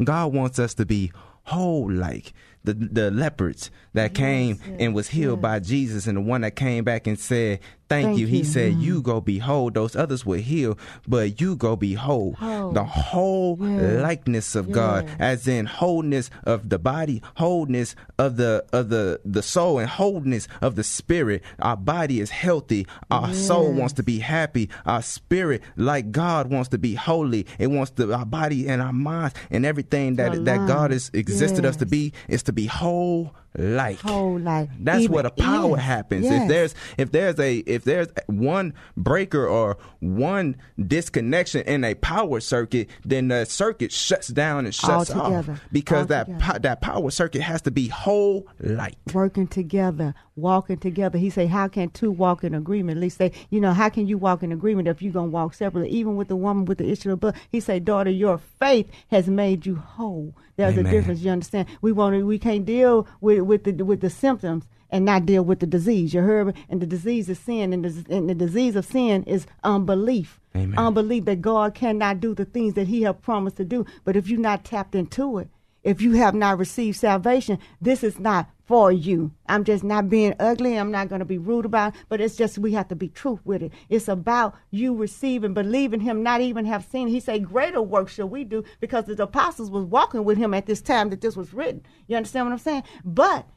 God 0.03 0.33
wants 0.33 0.59
us 0.59 0.75
to 0.75 0.85
be 0.85 1.11
whole 1.43 1.91
like. 1.91 2.33
The 2.63 2.73
the 2.73 3.11
leopards 3.11 3.69
that 3.93 4.13
came 4.15 4.59
and 4.79 4.95
was 4.95 5.09
healed 5.09 5.41
by 5.41 5.59
Jesus 5.59 6.07
and 6.07 6.17
the 6.17 6.21
one 6.21 6.41
that 6.41 6.55
came 6.55 6.83
back 6.83 7.05
and 7.05 7.19
said, 7.19 7.59
Thank, 7.87 8.05
Thank 8.07 8.19
you. 8.19 8.27
He 8.27 8.39
you. 8.39 8.43
said, 8.43 8.73
You 8.73 8.95
mm-hmm. 8.95 9.01
go 9.11 9.21
be 9.21 9.37
whole. 9.39 9.69
Those 9.69 9.95
others 9.95 10.25
were 10.25 10.37
healed, 10.37 10.79
but 11.07 11.39
you 11.39 11.55
go 11.55 11.75
be 11.75 11.93
whole. 11.93 12.35
The 12.39 12.83
whole 12.83 13.57
Yeah. 13.61 14.01
likeness 14.01 14.55
of 14.55 14.71
God, 14.71 15.07
as 15.19 15.47
in 15.47 15.65
wholeness 15.67 16.29
of 16.43 16.69
the 16.69 16.79
body, 16.79 17.21
wholeness 17.35 17.95
of 18.17 18.37
the 18.37 18.65
of 18.73 18.89
the 18.89 19.19
the 19.23 19.43
soul, 19.43 19.79
and 19.79 19.89
wholeness 19.89 20.47
of 20.61 20.75
the 20.75 20.83
spirit. 20.83 21.43
Our 21.59 21.77
body 21.77 22.19
is 22.19 22.31
healthy. 22.31 22.87
Our 23.11 23.33
soul 23.33 23.71
wants 23.71 23.93
to 23.93 24.03
be 24.03 24.19
happy. 24.19 24.69
Our 24.85 25.01
spirit, 25.03 25.61
like 25.77 26.11
God, 26.11 26.49
wants 26.49 26.69
to 26.69 26.77
be 26.79 26.95
holy. 26.95 27.45
It 27.59 27.67
wants 27.67 27.91
to 27.91 28.11
our 28.13 28.25
body 28.25 28.67
and 28.67 28.81
our 28.81 28.93
minds 28.93 29.35
and 29.51 29.65
everything 29.65 30.15
that 30.15 30.43
that. 30.45 30.65
God 30.67 30.91
has 30.91 31.11
existed 31.13 31.65
us 31.65 31.75
to 31.77 31.85
be 31.85 32.13
is 32.27 32.41
to 32.43 32.53
be 32.53 32.65
whole 32.65 33.35
like. 33.57 33.99
Whole 33.99 34.39
like. 34.39 34.69
That's 34.79 35.01
Even- 35.03 35.13
where 35.13 35.23
the 35.23 35.29
power 35.31 35.77
happens. 35.77 36.25
yes. 36.25 36.43
If 36.43 36.47
there's 36.49 36.75
if 36.97 37.11
there's 37.11 37.39
a 37.39 37.57
if 37.59 37.83
there's 37.83 38.07
one 38.27 38.73
breaker 38.97 39.47
or 39.47 39.77
one 39.99 40.55
disconnection 40.87 41.61
in 41.61 41.83
a 41.83 41.93
power 41.95 42.39
circuit, 42.39 42.89
then 43.03 43.27
the 43.29 43.45
circuit 43.45 43.91
shuts 43.91 44.27
down 44.29 44.65
and 44.65 44.73
shuts 44.73 45.11
off 45.11 45.61
because 45.71 46.07
that 46.07 46.27
Altogether. 46.27 46.53
po- 46.53 46.59
that 46.59 46.81
power 46.81 47.11
circuit 47.11 47.41
has 47.41 47.61
to 47.63 47.71
be 47.71 47.87
whole 47.87 48.47
like. 48.59 48.95
working 49.13 49.47
together, 49.47 50.13
walking 50.35 50.77
together. 50.77 51.17
He 51.17 51.29
say, 51.29 51.45
"How 51.47 51.67
can 51.67 51.89
two 51.89 52.11
walk 52.11 52.43
in 52.43 52.53
agreement?" 52.53 52.97
At 52.97 53.01
least 53.01 53.17
say, 53.17 53.31
you 53.49 53.59
know, 53.59 53.73
how 53.73 53.89
can 53.89 54.07
you 54.07 54.17
walk 54.17 54.43
in 54.43 54.51
agreement 54.51 54.87
if 54.87 55.01
you're 55.01 55.13
gonna 55.13 55.27
walk 55.27 55.53
separately? 55.53 55.89
Even 55.91 56.15
with 56.15 56.27
the 56.27 56.35
woman 56.35 56.65
with 56.65 56.77
the 56.77 56.89
issue 56.89 57.11
of 57.11 57.19
blood, 57.19 57.35
he 57.51 57.59
say, 57.59 57.79
"Daughter, 57.79 58.09
your 58.11 58.39
faith 58.59 58.89
has 59.09 59.27
made 59.27 59.65
you 59.65 59.75
whole." 59.75 60.33
There's 60.57 60.77
Amen. 60.77 60.85
a 60.85 60.91
difference. 60.91 61.21
You 61.21 61.31
understand? 61.31 61.67
We 61.81 61.91
want 61.91 62.15
to. 62.15 62.25
We 62.25 62.39
can't 62.39 62.65
deal 62.65 63.07
with 63.21 63.41
with 63.41 63.63
the 63.63 63.83
with 63.83 64.01
the 64.01 64.09
symptoms 64.09 64.65
and 64.89 65.03
not 65.05 65.25
deal 65.25 65.43
with 65.43 65.59
the 65.59 65.67
disease. 65.67 66.13
You 66.13 66.21
heard 66.21 66.47
me? 66.47 66.53
And 66.69 66.81
the 66.81 66.85
disease 66.85 67.29
is 67.29 67.39
sin, 67.39 67.73
and 67.73 67.83
the, 67.83 68.15
and 68.15 68.29
the 68.29 68.35
disease 68.35 68.75
of 68.75 68.85
sin 68.85 69.23
is 69.23 69.45
unbelief. 69.63 70.39
Amen. 70.55 70.77
Unbelief 70.77 71.25
that 71.25 71.41
God 71.41 71.75
cannot 71.75 72.19
do 72.19 72.33
the 72.33 72.45
things 72.45 72.75
that 72.75 72.87
He 72.87 73.01
have 73.01 73.21
promised 73.21 73.57
to 73.57 73.65
do. 73.65 73.85
But 74.03 74.15
if 74.15 74.29
you're 74.29 74.39
not 74.39 74.63
tapped 74.63 74.95
into 74.95 75.39
it, 75.39 75.49
if 75.83 76.01
you 76.01 76.13
have 76.13 76.33
not 76.33 76.57
received 76.57 76.97
salvation, 76.97 77.59
this 77.81 78.03
is 78.03 78.19
not 78.19 78.49
for 78.65 78.91
you. 78.91 79.31
I'm 79.47 79.63
just 79.63 79.83
not 79.83 80.09
being 80.09 80.33
ugly. 80.39 80.77
I'm 80.77 80.91
not 80.91 81.09
going 81.09 81.19
to 81.19 81.25
be 81.25 81.37
rude 81.37 81.65
about 81.65 81.95
it, 81.95 82.01
but 82.09 82.19
it's 82.19 82.35
just 82.35 82.57
we 82.57 82.73
have 82.73 82.87
to 82.89 82.95
be 82.95 83.09
truth 83.09 83.39
with 83.43 83.61
it. 83.61 83.71
It's 83.89 84.07
about 84.07 84.55
you 84.71 84.95
receiving, 84.95 85.53
believing 85.53 85.99
him, 85.99 86.23
not 86.23 86.41
even 86.41 86.65
have 86.65 86.85
seen. 86.85 87.07
He 87.07 87.19
said, 87.19 87.45
greater 87.45 87.81
work 87.81 88.09
shall 88.09 88.29
we 88.29 88.43
do 88.43 88.63
because 88.79 89.05
the 89.05 89.21
apostles 89.21 89.69
was 89.69 89.85
walking 89.85 90.23
with 90.23 90.37
him 90.37 90.53
at 90.53 90.65
this 90.65 90.81
time 90.81 91.09
that 91.09 91.21
this 91.21 91.35
was 91.35 91.53
written. 91.53 91.83
You 92.07 92.17
understand 92.17 92.47
what 92.47 92.53
I'm 92.53 92.59
saying? 92.59 92.83
But 93.03 93.47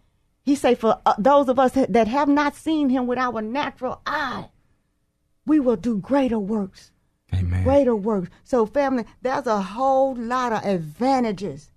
he 0.43 0.55
say 0.55 0.75
for 0.75 1.01
uh, 1.07 1.15
those 1.19 1.49
of 1.49 1.59
us 1.59 1.73
that 1.73 2.09
have 2.09 2.29
not 2.29 2.55
seen 2.55 2.91
him 2.91 3.07
with 3.07 3.19
our 3.19 3.41
natural 3.41 4.03
eye, 4.07 4.51
we 5.47 5.61
will 5.61 5.77
do 5.77 5.99
greater 5.99 6.39
works 6.39 6.93
Amen. 7.35 7.63
greater 7.63 7.95
works. 7.95 8.31
So, 8.45 8.67
family, 8.67 9.05
there's 9.23 9.47
a 9.47 9.61
whole 9.61 10.15
lot 10.15 10.53
of 10.53 10.65
advantages 10.65 11.71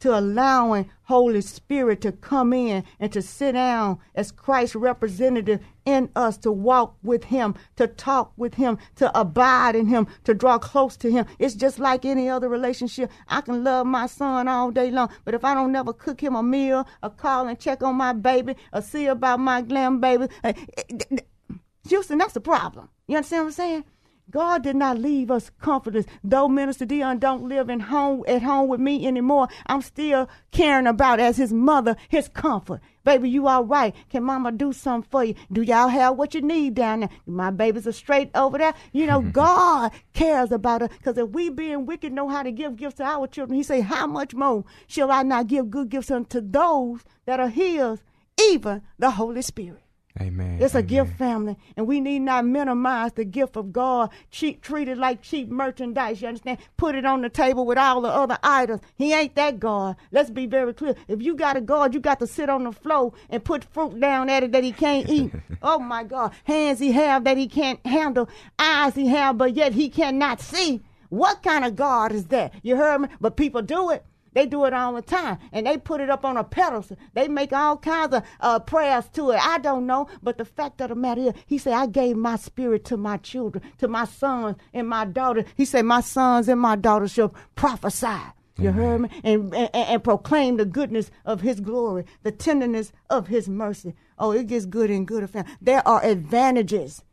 to 0.00 0.16
allowing 0.16 0.88
Holy 1.04 1.40
Spirit 1.40 2.00
to 2.02 2.12
come 2.12 2.52
in 2.52 2.84
and 3.00 3.12
to 3.12 3.20
sit 3.20 3.52
down 3.52 3.98
as 4.14 4.30
Christ's 4.30 4.76
representative 4.76 5.60
in 5.84 6.10
us, 6.14 6.36
to 6.38 6.52
walk 6.52 6.96
with 7.02 7.24
Him, 7.24 7.54
to 7.76 7.86
talk 7.88 8.32
with 8.36 8.54
Him, 8.54 8.78
to 8.96 9.18
abide 9.18 9.74
in 9.74 9.86
Him, 9.86 10.06
to 10.24 10.34
draw 10.34 10.58
close 10.58 10.96
to 10.98 11.10
Him. 11.10 11.26
It's 11.38 11.54
just 11.54 11.78
like 11.78 12.04
any 12.04 12.28
other 12.28 12.48
relationship. 12.48 13.10
I 13.26 13.40
can 13.40 13.64
love 13.64 13.86
my 13.86 14.06
son 14.06 14.46
all 14.46 14.70
day 14.70 14.90
long, 14.90 15.10
but 15.24 15.34
if 15.34 15.44
I 15.44 15.54
don't 15.54 15.72
never 15.72 15.92
cook 15.92 16.20
him 16.20 16.36
a 16.36 16.42
meal, 16.42 16.86
or 17.02 17.10
call 17.10 17.48
and 17.48 17.58
check 17.58 17.82
on 17.82 17.96
my 17.96 18.12
baby, 18.12 18.54
or 18.72 18.82
see 18.82 19.06
about 19.06 19.40
my 19.40 19.62
glam 19.62 20.00
baby, 20.00 20.24
uh, 20.24 20.26
eh, 20.44 20.52
eh, 20.76 20.94
eh, 21.10 21.56
Houston, 21.88 22.18
that's 22.18 22.34
the 22.34 22.40
problem. 22.40 22.88
You 23.06 23.16
understand 23.16 23.44
what 23.44 23.48
I'm 23.48 23.52
saying? 23.52 23.84
God 24.30 24.62
did 24.62 24.76
not 24.76 24.98
leave 24.98 25.30
us 25.30 25.50
comfortless. 25.58 26.04
Though 26.22 26.48
Minister 26.48 26.84
Dion 26.84 27.18
don't 27.18 27.48
live 27.48 27.70
in 27.70 27.80
home 27.80 28.24
at 28.28 28.42
home 28.42 28.68
with 28.68 28.78
me 28.78 29.06
anymore, 29.06 29.48
I'm 29.66 29.80
still 29.80 30.28
caring 30.50 30.86
about 30.86 31.18
as 31.18 31.38
his 31.38 31.50
mother 31.50 31.96
his 32.10 32.28
comfort. 32.28 32.80
Baby, 33.04 33.30
you 33.30 33.48
all 33.48 33.64
right? 33.64 33.94
Can 34.10 34.24
Mama 34.24 34.52
do 34.52 34.74
something 34.74 35.08
for 35.10 35.24
you? 35.24 35.34
Do 35.50 35.62
y'all 35.62 35.88
have 35.88 36.16
what 36.16 36.34
you 36.34 36.42
need 36.42 36.74
down 36.74 37.00
there? 37.00 37.08
My 37.24 37.50
babies 37.50 37.86
are 37.86 37.92
straight 37.92 38.30
over 38.34 38.58
there. 38.58 38.74
You 38.92 39.06
know, 39.06 39.20
God 39.32 39.92
cares 40.12 40.52
about 40.52 40.82
us 40.82 40.90
because 40.98 41.16
if 41.16 41.30
we 41.30 41.48
being 41.48 41.86
wicked 41.86 42.12
know 42.12 42.28
how 42.28 42.42
to 42.42 42.52
give 42.52 42.76
gifts 42.76 42.96
to 42.96 43.04
our 43.04 43.26
children, 43.28 43.56
He 43.56 43.62
say, 43.62 43.80
"How 43.80 44.06
much 44.06 44.34
more 44.34 44.64
shall 44.86 45.10
I 45.10 45.22
not 45.22 45.46
give 45.46 45.70
good 45.70 45.88
gifts 45.88 46.10
unto 46.10 46.42
those 46.42 47.00
that 47.24 47.40
are 47.40 47.48
His, 47.48 48.02
even 48.38 48.82
the 48.98 49.12
Holy 49.12 49.40
Spirit?" 49.40 49.87
Amen. 50.20 50.58
It's 50.60 50.74
a 50.74 50.82
gift, 50.82 51.16
family, 51.16 51.56
and 51.76 51.86
we 51.86 52.00
need 52.00 52.20
not 52.20 52.44
minimize 52.44 53.12
the 53.12 53.24
gift 53.24 53.56
of 53.56 53.72
God. 53.72 54.10
Cheap, 54.30 54.62
treat 54.62 54.88
it 54.88 54.98
like 54.98 55.22
cheap 55.22 55.48
merchandise. 55.48 56.20
You 56.20 56.28
understand? 56.28 56.58
Put 56.76 56.94
it 56.94 57.04
on 57.04 57.22
the 57.22 57.28
table 57.28 57.64
with 57.64 57.78
all 57.78 58.00
the 58.00 58.08
other 58.08 58.38
items. 58.42 58.80
He 58.96 59.12
ain't 59.12 59.34
that 59.36 59.60
God. 59.60 59.96
Let's 60.10 60.30
be 60.30 60.46
very 60.46 60.74
clear. 60.74 60.94
If 61.06 61.22
you 61.22 61.36
got 61.36 61.56
a 61.56 61.60
God, 61.60 61.94
you 61.94 62.00
got 62.00 62.18
to 62.18 62.26
sit 62.26 62.48
on 62.48 62.64
the 62.64 62.72
floor 62.72 63.12
and 63.30 63.44
put 63.44 63.64
fruit 63.64 64.00
down 64.00 64.28
at 64.28 64.42
it 64.42 64.52
that 64.52 64.64
he 64.64 64.72
can't 64.72 65.08
eat. 65.10 65.32
oh 65.62 65.78
my 65.78 66.04
God! 66.04 66.32
Hands 66.44 66.78
he 66.78 66.92
have 66.92 67.24
that 67.24 67.36
he 67.36 67.46
can't 67.46 67.84
handle. 67.86 68.28
Eyes 68.58 68.94
he 68.94 69.06
have, 69.08 69.38
but 69.38 69.54
yet 69.54 69.72
he 69.72 69.88
cannot 69.88 70.40
see. 70.40 70.82
What 71.10 71.42
kind 71.42 71.64
of 71.64 71.76
God 71.76 72.12
is 72.12 72.26
that? 72.26 72.52
You 72.62 72.76
heard 72.76 73.00
me? 73.02 73.08
But 73.20 73.36
people 73.36 73.62
do 73.62 73.90
it. 73.90 74.04
They 74.32 74.46
do 74.46 74.64
it 74.64 74.72
all 74.72 74.94
the 74.94 75.02
time, 75.02 75.38
and 75.52 75.66
they 75.66 75.78
put 75.78 76.00
it 76.00 76.10
up 76.10 76.24
on 76.24 76.36
a 76.36 76.44
pedestal. 76.44 76.96
They 77.14 77.28
make 77.28 77.52
all 77.52 77.76
kinds 77.76 78.14
of 78.14 78.22
uh, 78.40 78.58
prayers 78.60 79.08
to 79.14 79.30
it. 79.30 79.40
I 79.40 79.58
don't 79.58 79.86
know, 79.86 80.08
but 80.22 80.38
the 80.38 80.44
fact 80.44 80.80
of 80.80 80.90
the 80.90 80.94
matter 80.94 81.20
is, 81.22 81.32
he 81.46 81.58
said, 81.58 81.72
"I 81.72 81.86
gave 81.86 82.16
my 82.16 82.36
spirit 82.36 82.84
to 82.86 82.96
my 82.96 83.16
children, 83.16 83.64
to 83.78 83.88
my 83.88 84.04
sons 84.04 84.56
and 84.72 84.88
my 84.88 85.04
daughters." 85.04 85.44
He 85.56 85.64
said, 85.64 85.84
"My 85.84 86.00
sons 86.00 86.48
and 86.48 86.60
my 86.60 86.76
daughters 86.76 87.12
shall 87.12 87.34
prophesy." 87.54 88.18
You 88.60 88.72
heard 88.72 89.02
me, 89.02 89.08
and, 89.22 89.54
and 89.54 89.70
and 89.72 90.02
proclaim 90.02 90.56
the 90.56 90.64
goodness 90.64 91.12
of 91.24 91.42
His 91.42 91.60
glory, 91.60 92.04
the 92.24 92.32
tenderness 92.32 92.92
of 93.08 93.28
His 93.28 93.48
mercy. 93.48 93.94
Oh, 94.18 94.32
it 94.32 94.48
gets 94.48 94.66
good 94.66 94.90
and 94.90 95.06
good. 95.06 95.30
There 95.60 95.86
are 95.86 96.04
advantages 96.04 97.04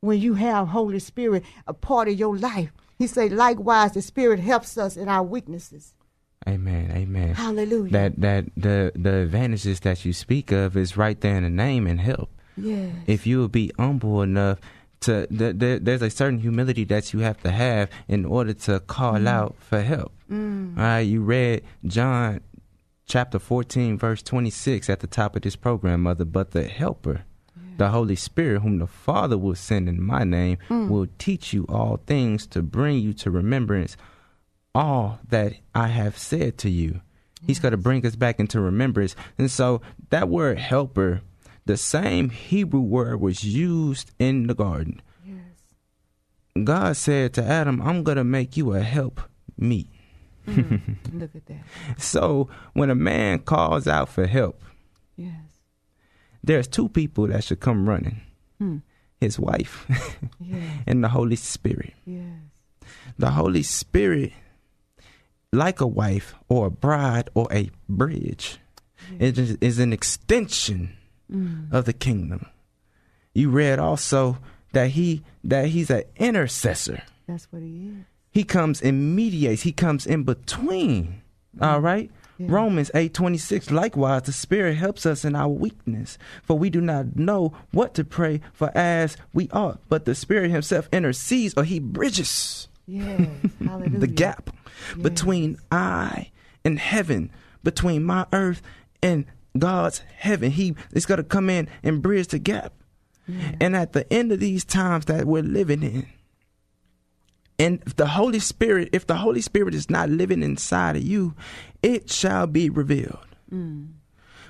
when 0.00 0.20
you 0.20 0.34
have 0.34 0.68
Holy 0.68 0.98
Spirit 0.98 1.44
a 1.66 1.72
part 1.72 2.08
of 2.08 2.18
your 2.18 2.36
life. 2.36 2.72
He 2.98 3.06
said, 3.06 3.32
likewise, 3.32 3.92
the 3.92 4.02
Spirit 4.02 4.38
helps 4.38 4.76
us 4.76 4.96
in 4.96 5.08
our 5.08 5.22
weaknesses. 5.22 5.94
Amen. 6.48 6.90
Amen. 6.90 7.34
Hallelujah. 7.34 7.90
That 7.92 8.20
that 8.20 8.44
the 8.56 8.92
the 8.94 9.14
advantages 9.22 9.80
that 9.80 10.04
you 10.04 10.12
speak 10.12 10.50
of 10.52 10.76
is 10.76 10.96
right 10.96 11.20
there 11.20 11.36
in 11.36 11.44
the 11.44 11.50
name 11.50 11.86
and 11.86 12.00
help. 12.00 12.30
Yes. 12.56 12.94
If 13.06 13.26
you 13.26 13.40
would 13.42 13.52
be 13.52 13.72
humble 13.78 14.22
enough 14.22 14.58
to, 15.00 15.26
th- 15.28 15.58
th- 15.58 15.80
there's 15.82 16.02
a 16.02 16.10
certain 16.10 16.38
humility 16.40 16.84
that 16.84 17.12
you 17.12 17.20
have 17.20 17.40
to 17.42 17.50
have 17.50 17.88
in 18.08 18.24
order 18.24 18.52
to 18.54 18.80
call 18.80 19.14
Mm. 19.14 19.26
out 19.28 19.56
for 19.58 19.80
help. 19.82 20.12
All 20.30 20.38
right, 20.76 21.00
you 21.00 21.22
read 21.22 21.62
John 21.84 22.40
chapter 23.06 23.38
14, 23.38 23.98
verse 23.98 24.22
26 24.22 24.88
at 24.88 25.00
the 25.00 25.06
top 25.06 25.34
of 25.36 25.42
this 25.42 25.56
program, 25.56 26.02
Mother. 26.02 26.24
But 26.24 26.52
the 26.52 26.64
Helper, 26.64 27.22
the 27.78 27.88
Holy 27.88 28.16
Spirit, 28.16 28.62
whom 28.62 28.78
the 28.78 28.86
Father 28.86 29.36
will 29.38 29.54
send 29.56 29.88
in 29.88 30.02
my 30.02 30.22
name, 30.24 30.58
Mm. 30.70 30.88
will 30.88 31.06
teach 31.18 31.52
you 31.52 31.64
all 31.68 31.98
things 32.06 32.46
to 32.48 32.62
bring 32.62 32.98
you 32.98 33.12
to 33.14 33.30
remembrance 33.30 33.96
all 34.74 35.18
that 35.28 35.54
I 35.74 35.88
have 35.88 36.16
said 36.18 36.58
to 36.58 36.70
you. 36.70 37.00
He's 37.46 37.58
going 37.58 37.72
to 37.72 37.76
bring 37.78 38.06
us 38.06 38.14
back 38.16 38.38
into 38.38 38.60
remembrance. 38.60 39.16
And 39.36 39.50
so 39.50 39.82
that 40.10 40.28
word 40.28 40.58
helper, 40.58 41.22
the 41.66 41.76
same 41.76 42.30
Hebrew 42.30 42.80
word 42.80 43.20
was 43.20 43.42
used 43.44 44.12
in 44.18 44.46
the 44.46 44.54
garden. 44.54 45.02
Yes. 45.26 46.64
God 46.64 46.96
said 46.96 47.34
to 47.34 47.44
Adam, 47.44 47.82
I'm 47.82 48.04
going 48.04 48.16
to 48.16 48.24
make 48.24 48.56
you 48.56 48.72
a 48.74 48.80
help 48.80 49.20
meet. 49.58 49.88
Mm, 50.46 50.96
look 51.12 51.34
at 51.34 51.46
that. 51.46 51.62
So 51.98 52.48
when 52.74 52.90
a 52.90 52.94
man 52.94 53.40
calls 53.40 53.86
out 53.88 54.08
for 54.08 54.26
help, 54.26 54.62
Yes. 55.16 55.34
there's 56.44 56.66
two 56.68 56.88
people 56.88 57.26
that 57.28 57.44
should 57.44 57.60
come 57.60 57.88
running 57.88 58.20
Hmm. 58.58 58.78
his 59.20 59.38
wife 59.38 59.86
Yes. 60.40 60.82
and 60.86 61.02
the 61.02 61.08
Holy 61.08 61.36
Spirit. 61.36 61.94
Yes. 62.04 62.28
The 63.18 63.30
Holy 63.30 63.62
Spirit, 63.62 64.32
like 65.52 65.80
a 65.80 65.86
wife 65.86 66.34
or 66.48 66.66
a 66.66 66.70
bride 66.70 67.28
or 67.34 67.46
a 67.52 67.70
bridge, 67.88 68.58
it 69.18 69.38
is 69.38 69.78
an 69.78 69.92
extension 69.92 70.96
Mm. 71.32 71.72
of 71.72 71.86
the 71.86 71.92
kingdom. 71.94 72.44
You 73.32 73.48
read 73.48 73.78
also 73.78 74.36
that 74.72 74.90
he 74.90 75.22
that 75.44 75.66
he's 75.68 75.88
an 75.88 76.02
intercessor. 76.16 77.02
That's 77.26 77.46
what 77.50 77.62
he 77.62 77.88
is. 77.88 78.04
He 78.30 78.44
comes 78.44 78.82
and 78.82 79.16
mediates. 79.16 79.62
He 79.62 79.72
comes 79.72 80.04
in 80.06 80.24
between. 80.24 81.22
All 81.60 81.80
right. 81.80 82.10
Yeah. 82.36 82.48
Romans 82.50 82.90
eight 82.94 83.14
twenty 83.14 83.38
six. 83.38 83.70
Likewise, 83.70 84.22
the 84.24 84.32
Spirit 84.32 84.76
helps 84.76 85.06
us 85.06 85.24
in 85.24 85.34
our 85.34 85.48
weakness, 85.48 86.18
for 86.42 86.58
we 86.58 86.68
do 86.68 86.80
not 86.82 87.16
know 87.16 87.54
what 87.70 87.94
to 87.94 88.04
pray 88.04 88.42
for 88.52 88.70
as 88.76 89.16
we 89.32 89.48
ought. 89.52 89.80
But 89.88 90.04
the 90.04 90.14
Spirit 90.14 90.50
Himself 90.50 90.86
intercedes, 90.92 91.54
or 91.56 91.64
He 91.64 91.78
bridges 91.78 92.68
Yes. 92.86 93.28
Hallelujah. 93.64 93.98
the 93.98 94.06
gap 94.06 94.50
Yes. 94.90 95.02
between 95.02 95.58
I 95.70 96.30
and 96.64 96.78
heaven, 96.78 97.30
between 97.62 98.04
my 98.04 98.26
earth 98.32 98.62
and 99.02 99.26
God's 99.58 100.00
heaven. 100.16 100.50
He 100.50 100.74
is 100.92 101.06
going 101.06 101.18
to 101.18 101.24
come 101.24 101.48
in 101.50 101.68
and 101.82 102.02
bridge 102.02 102.28
the 102.28 102.38
gap. 102.38 102.72
And 103.60 103.76
at 103.76 103.92
the 103.92 104.10
end 104.12 104.32
of 104.32 104.40
these 104.40 104.64
times 104.64 105.04
that 105.06 105.24
we're 105.26 105.42
living 105.44 105.82
in, 105.82 106.06
and 107.58 107.80
if 107.86 107.94
the 107.96 108.08
Holy 108.08 108.40
Spirit, 108.40 108.88
if 108.92 109.06
the 109.06 109.16
Holy 109.16 109.40
Spirit 109.40 109.74
is 109.74 109.88
not 109.88 110.10
living 110.10 110.42
inside 110.42 110.96
of 110.96 111.02
you, 111.02 111.34
it 111.82 112.10
shall 112.10 112.46
be 112.46 112.68
revealed. 112.68 113.24
Mm. 113.52 113.92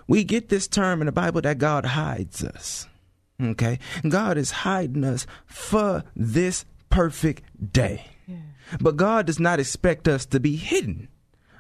We 0.09 0.25
get 0.25 0.49
this 0.49 0.67
term 0.67 1.03
in 1.03 1.07
the 1.07 1.13
Bible 1.13 1.43
that 1.43 1.59
God 1.59 1.85
hides 1.85 2.43
us. 2.43 2.89
Okay? 3.41 3.79
God 4.09 4.39
is 4.39 4.51
hiding 4.51 5.05
us 5.05 5.27
for 5.47 6.05
this 6.17 6.65
perfect 6.91 7.43
day. 7.73 8.07
But 8.81 8.97
God 8.97 9.27
does 9.27 9.41
not 9.41 9.61
expect 9.61 10.09
us 10.09 10.27
to 10.27 10.41
be 10.41 10.57
hidden 10.57 11.09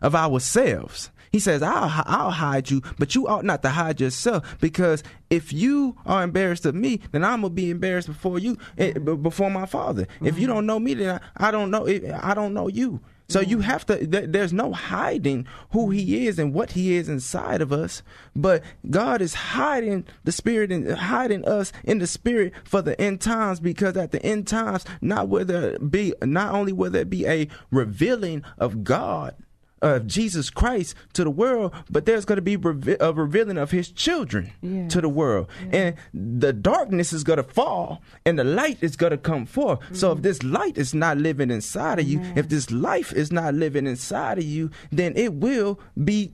of 0.01 0.15
ourselves. 0.15 1.11
He 1.31 1.39
says, 1.39 1.63
I'll, 1.63 1.91
I'll 2.05 2.31
hide 2.31 2.71
you, 2.71 2.83
but 2.99 3.15
you 3.15 3.27
ought 3.27 3.45
not 3.45 3.63
to 3.63 3.71
hide 3.71 4.01
yourself 4.03 4.59
because 4.61 5.03
if 5.31 5.51
you 5.51 5.97
are 6.05 6.23
embarrassed 6.23 6.67
of 6.67 6.75
me, 6.75 7.01
then 7.11 7.25
I'm 7.25 7.41
going 7.41 7.53
to 7.53 7.55
be 7.55 7.71
embarrassed 7.71 8.09
before 8.09 8.39
you, 8.39 8.59
eh, 8.77 8.93
before 8.93 9.51
my 9.51 9.65
father. 9.65 10.07
If 10.21 10.39
you 10.39 10.47
don't 10.47 10.67
know 10.67 10.79
me, 10.79 10.93
then 10.93 11.21
I, 11.39 11.49
I 11.49 11.51
don't 11.51 11.71
know, 11.71 11.85
eh, 11.85 12.19
I 12.23 12.35
don't 12.35 12.53
know 12.53 12.69
you. 12.69 13.01
So 13.33 13.41
you 13.41 13.59
mm-hmm. 13.59 13.71
have 13.71 13.87
to. 13.87 14.07
Th- 14.07 14.29
there's 14.29 14.53
no 14.53 14.73
hiding 14.73 15.47
who 15.71 15.91
He 15.91 16.27
is 16.27 16.39
and 16.39 16.53
what 16.53 16.73
He 16.73 16.95
is 16.95 17.09
inside 17.09 17.61
of 17.61 17.73
us. 17.73 18.03
But 18.35 18.63
God 18.91 19.21
is 19.21 19.35
hiding 19.35 20.07
the 20.25 20.33
Spirit 20.33 20.71
and 20.71 20.91
hiding 20.93 21.45
us 21.47 21.73
in 21.85 21.99
the 21.99 22.07
Spirit 22.07 22.53
for 22.65 22.83
the 22.83 23.01
end 23.01 23.21
times. 23.21 23.61
Because 23.61 23.97
at 23.97 24.13
the 24.13 24.25
end 24.25 24.47
times, 24.47 24.85
not 25.01 25.29
will 25.29 25.45
there 25.45 25.79
be 25.79 26.15
not 26.23 26.55
only 26.55 26.73
will 26.73 26.91
there 26.91 27.05
be 27.05 27.27
a 27.27 27.49
revealing 27.71 28.45
of 28.59 28.85
God 28.85 29.35
of 29.83 30.07
Jesus 30.07 30.49
Christ 30.49 30.95
to 31.13 31.25
the 31.25 31.31
world, 31.31 31.75
but 31.91 32.07
there's 32.07 32.25
going 32.25 32.37
to 32.37 32.43
be 32.43 32.57
reve- 32.57 32.97
a 33.01 33.13
revealing 33.13 33.59
of 33.59 33.71
His 33.71 33.91
children 33.91 34.53
Yes. 34.63 34.93
to 34.93 35.01
the 35.01 35.09
world, 35.09 35.49
and 35.71 35.97
the 36.15 36.53
darkness 36.53 37.13
is 37.13 37.25
going 37.25 37.39
to 37.39 37.43
fall, 37.43 38.01
and 38.25 38.39
the 38.39 38.45
light 38.45 38.79
is 38.81 38.97
going 38.97 39.11
to 39.11 39.19
come 39.19 39.45
forth. 39.45 39.81
So 39.93 40.13
if 40.13 40.17
mm-hmm. 40.17 40.23
this 40.23 40.43
light 40.43 40.79
is 40.79 40.95
not 40.95 41.19
living 41.19 41.51
inside 41.51 41.99
of 41.99 42.07
you, 42.07 42.21
if 42.37 42.49
this 42.49 42.71
life 42.71 43.13
is 43.13 43.33
not 43.33 43.55
living 43.55 43.87
inside 43.87 44.39
of 44.39 44.45
you, 44.45 44.71
then 44.91 45.13
it 45.17 45.35
will 45.35 45.81
be 46.03 46.33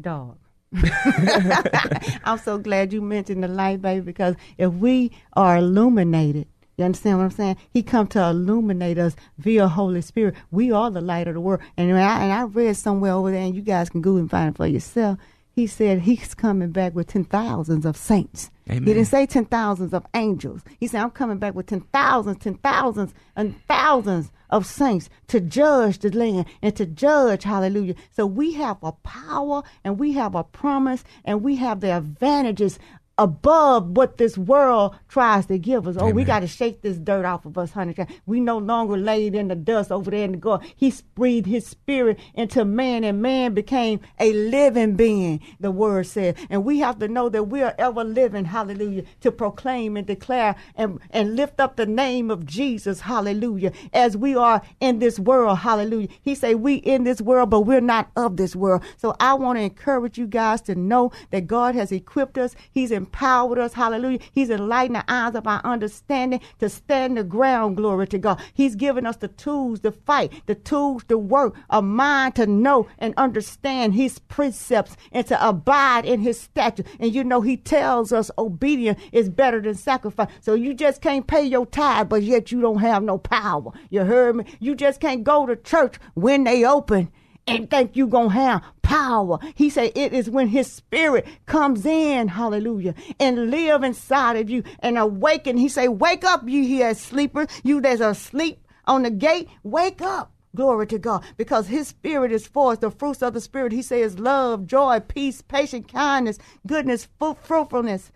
dog. 0.00 0.38
I'm 2.24 2.38
so 2.38 2.58
glad 2.58 2.92
you 2.92 3.00
mentioned 3.00 3.42
the 3.42 3.48
light, 3.48 3.82
baby, 3.82 4.00
because 4.00 4.36
if 4.58 4.72
we 4.72 5.12
are 5.34 5.56
illuminated, 5.58 6.46
you 6.76 6.84
understand 6.84 7.18
what 7.18 7.24
I'm 7.24 7.30
saying? 7.30 7.56
He 7.70 7.82
come 7.82 8.06
to 8.08 8.22
illuminate 8.22 8.98
us 8.98 9.16
via 9.38 9.66
Holy 9.68 10.02
Spirit. 10.02 10.34
We 10.50 10.70
are 10.72 10.90
the 10.90 11.00
light 11.00 11.26
of 11.26 11.34
the 11.34 11.40
world. 11.40 11.60
And 11.76 11.96
I, 11.96 12.22
and 12.22 12.32
I 12.32 12.42
read 12.42 12.76
somewhere 12.76 13.12
over 13.12 13.30
there, 13.30 13.42
and 13.42 13.54
you 13.54 13.62
guys 13.62 13.88
can 13.88 14.02
go 14.02 14.16
and 14.16 14.30
find 14.30 14.54
it 14.54 14.56
for 14.56 14.66
yourself. 14.66 15.18
He 15.52 15.66
said 15.66 16.00
he's 16.00 16.34
coming 16.34 16.70
back 16.70 16.94
with 16.94 17.06
ten 17.06 17.24
thousands 17.24 17.86
of 17.86 17.96
saints. 17.96 18.50
Amen. 18.68 18.82
He 18.82 18.92
didn't 18.92 19.06
say 19.06 19.24
ten 19.24 19.46
thousands 19.46 19.94
of 19.94 20.04
angels. 20.12 20.60
He 20.78 20.86
said, 20.86 21.00
I'm 21.00 21.10
coming 21.10 21.38
back 21.38 21.54
with 21.54 21.66
ten 21.66 21.80
thousands, 21.94 22.38
ten 22.38 22.56
thousands, 22.56 23.14
and 23.34 23.54
thousands 23.66 24.30
of 24.50 24.66
saints 24.66 25.08
to 25.28 25.40
judge 25.40 25.98
the 25.98 26.10
land 26.10 26.46
and 26.60 26.76
to 26.76 26.84
judge, 26.84 27.44
hallelujah. 27.44 27.94
So 28.12 28.26
we 28.26 28.52
have 28.52 28.76
a 28.82 28.92
power 28.92 29.62
and 29.82 29.98
we 29.98 30.12
have 30.12 30.34
a 30.34 30.44
promise 30.44 31.04
and 31.24 31.42
we 31.42 31.56
have 31.56 31.80
the 31.80 31.96
advantages 31.96 32.78
above 33.18 33.96
what 33.96 34.18
this 34.18 34.36
world 34.36 34.94
tries 35.08 35.46
to 35.46 35.58
give 35.58 35.88
us. 35.88 35.96
Oh, 35.98 36.10
we 36.10 36.24
got 36.24 36.40
to 36.40 36.46
shake 36.46 36.82
this 36.82 36.98
dirt 36.98 37.24
off 37.24 37.46
of 37.46 37.56
us, 37.56 37.72
honey. 37.72 37.94
We 38.26 38.40
no 38.40 38.58
longer 38.58 38.96
laid 38.96 39.34
in 39.34 39.48
the 39.48 39.54
dust 39.54 39.90
over 39.90 40.10
there 40.10 40.24
in 40.24 40.32
the 40.32 40.38
garden. 40.38 40.68
He 40.76 40.92
breathed 41.14 41.46
his 41.46 41.66
spirit 41.66 42.18
into 42.34 42.64
man, 42.64 43.04
and 43.04 43.22
man 43.22 43.54
became 43.54 44.00
a 44.20 44.32
living 44.32 44.96
being, 44.96 45.40
the 45.60 45.70
word 45.70 46.06
said. 46.06 46.36
And 46.50 46.64
we 46.64 46.80
have 46.80 46.98
to 46.98 47.08
know 47.08 47.28
that 47.30 47.44
we 47.44 47.62
are 47.62 47.74
ever 47.78 48.04
living, 48.04 48.44
hallelujah, 48.44 49.04
to 49.20 49.32
proclaim 49.32 49.96
and 49.96 50.06
declare 50.06 50.56
and, 50.74 51.00
and 51.10 51.36
lift 51.36 51.58
up 51.60 51.76
the 51.76 51.86
name 51.86 52.30
of 52.30 52.44
Jesus, 52.44 53.00
hallelujah, 53.00 53.72
as 53.92 54.16
we 54.16 54.36
are 54.36 54.60
in 54.80 54.98
this 54.98 55.18
world, 55.18 55.58
hallelujah. 55.58 56.08
He 56.20 56.34
say 56.34 56.54
we 56.54 56.74
in 56.74 57.04
this 57.04 57.20
world, 57.22 57.50
but 57.50 57.62
we're 57.62 57.80
not 57.80 58.10
of 58.16 58.36
this 58.36 58.54
world. 58.54 58.82
So 58.98 59.16
I 59.18 59.34
want 59.34 59.58
to 59.58 59.62
encourage 59.62 60.18
you 60.18 60.26
guys 60.26 60.60
to 60.62 60.74
know 60.74 61.12
that 61.30 61.46
God 61.46 61.74
has 61.74 61.92
equipped 61.92 62.36
us. 62.36 62.54
He's 62.70 62.90
empowered 63.06 63.58
us, 63.58 63.72
hallelujah. 63.72 64.18
He's 64.32 64.50
enlightened 64.50 64.96
the 64.96 65.04
eyes 65.08 65.36
of 65.36 65.46
our 65.46 65.60
understanding 65.64 66.40
to 66.58 66.68
stand 66.68 67.16
the 67.16 67.22
ground, 67.22 67.76
glory 67.76 68.08
to 68.08 68.18
God. 68.18 68.40
He's 68.52 68.74
given 68.74 69.06
us 69.06 69.16
the 69.16 69.28
tools 69.28 69.80
to 69.80 69.92
fight, 69.92 70.32
the 70.46 70.56
tools 70.56 71.04
to 71.04 71.16
work, 71.16 71.54
a 71.70 71.80
mind 71.80 72.34
to 72.36 72.46
know 72.46 72.88
and 72.98 73.14
understand 73.16 73.94
his 73.94 74.18
precepts 74.18 74.96
and 75.12 75.24
to 75.28 75.48
abide 75.48 76.04
in 76.04 76.20
his 76.20 76.40
statutes. 76.40 76.90
And 76.98 77.14
you 77.14 77.22
know, 77.22 77.42
he 77.42 77.56
tells 77.56 78.12
us 78.12 78.30
obedience 78.36 79.00
is 79.12 79.28
better 79.28 79.60
than 79.60 79.76
sacrifice. 79.76 80.28
So 80.40 80.54
you 80.54 80.74
just 80.74 81.00
can't 81.00 81.26
pay 81.26 81.44
your 81.44 81.66
tithe, 81.66 82.08
but 82.08 82.22
yet 82.22 82.50
you 82.50 82.60
don't 82.60 82.80
have 82.80 83.04
no 83.04 83.18
power. 83.18 83.70
You 83.88 84.04
heard 84.04 84.34
me? 84.36 84.44
You 84.58 84.74
just 84.74 85.00
can't 85.00 85.22
go 85.22 85.46
to 85.46 85.54
church 85.54 85.96
when 86.14 86.42
they 86.42 86.64
open 86.64 87.12
and 87.46 87.70
think 87.70 87.96
you 87.96 88.06
gonna 88.06 88.30
have 88.30 88.62
power. 88.82 89.38
He 89.54 89.70
said 89.70 89.92
it 89.94 90.12
is 90.12 90.30
when 90.30 90.48
his 90.48 90.70
spirit 90.70 91.26
comes 91.46 91.86
in, 91.86 92.28
hallelujah, 92.28 92.94
and 93.18 93.50
live 93.50 93.82
inside 93.82 94.36
of 94.36 94.50
you 94.50 94.62
and 94.80 94.98
awaken. 94.98 95.56
He 95.56 95.68
say, 95.68 95.88
wake 95.88 96.24
up, 96.24 96.48
you 96.48 96.64
here 96.64 96.94
sleepers, 96.94 97.48
you 97.62 97.80
that's 97.80 98.00
asleep 98.00 98.66
on 98.86 99.02
the 99.02 99.10
gate, 99.10 99.48
wake 99.62 100.02
up. 100.02 100.32
Glory 100.54 100.86
to 100.86 100.98
God, 100.98 101.22
because 101.36 101.66
His 101.66 101.88
Spirit 101.88 102.32
is 102.32 102.46
for 102.46 102.72
us. 102.72 102.78
The 102.78 102.90
fruits 102.90 103.22
of 103.22 103.34
the 103.34 103.42
Spirit, 103.42 103.72
He 103.72 103.82
says, 103.82 104.18
love, 104.18 104.66
joy, 104.66 105.00
peace, 105.00 105.42
patience, 105.42 105.90
kindness, 105.92 106.38
goodness, 106.66 107.08
fu- 107.18 107.34
fruitfulness, 107.34 108.10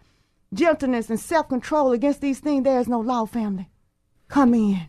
gentleness, 0.54 1.10
and 1.10 1.20
self-control. 1.20 1.92
Against 1.92 2.22
these 2.22 2.38
things, 2.40 2.64
there 2.64 2.80
is 2.80 2.88
no 2.88 3.00
law, 3.00 3.26
family. 3.26 3.68
Come 4.28 4.54
in. 4.54 4.80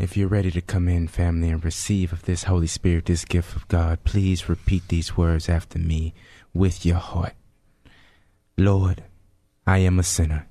If 0.00 0.16
you're 0.16 0.28
ready 0.28 0.50
to 0.52 0.62
come 0.62 0.88
in, 0.88 1.08
family, 1.08 1.50
and 1.50 1.62
receive 1.62 2.10
of 2.10 2.22
this 2.22 2.44
Holy 2.44 2.66
Spirit, 2.66 3.04
this 3.04 3.26
gift 3.26 3.54
of 3.54 3.68
God, 3.68 4.02
please 4.02 4.48
repeat 4.48 4.88
these 4.88 5.14
words 5.14 5.46
after 5.46 5.78
me 5.78 6.14
with 6.54 6.86
your 6.86 6.96
heart. 6.96 7.34
Lord, 8.56 9.04
I 9.66 9.78
am 9.78 9.98
a 9.98 10.02
sinner 10.02 10.46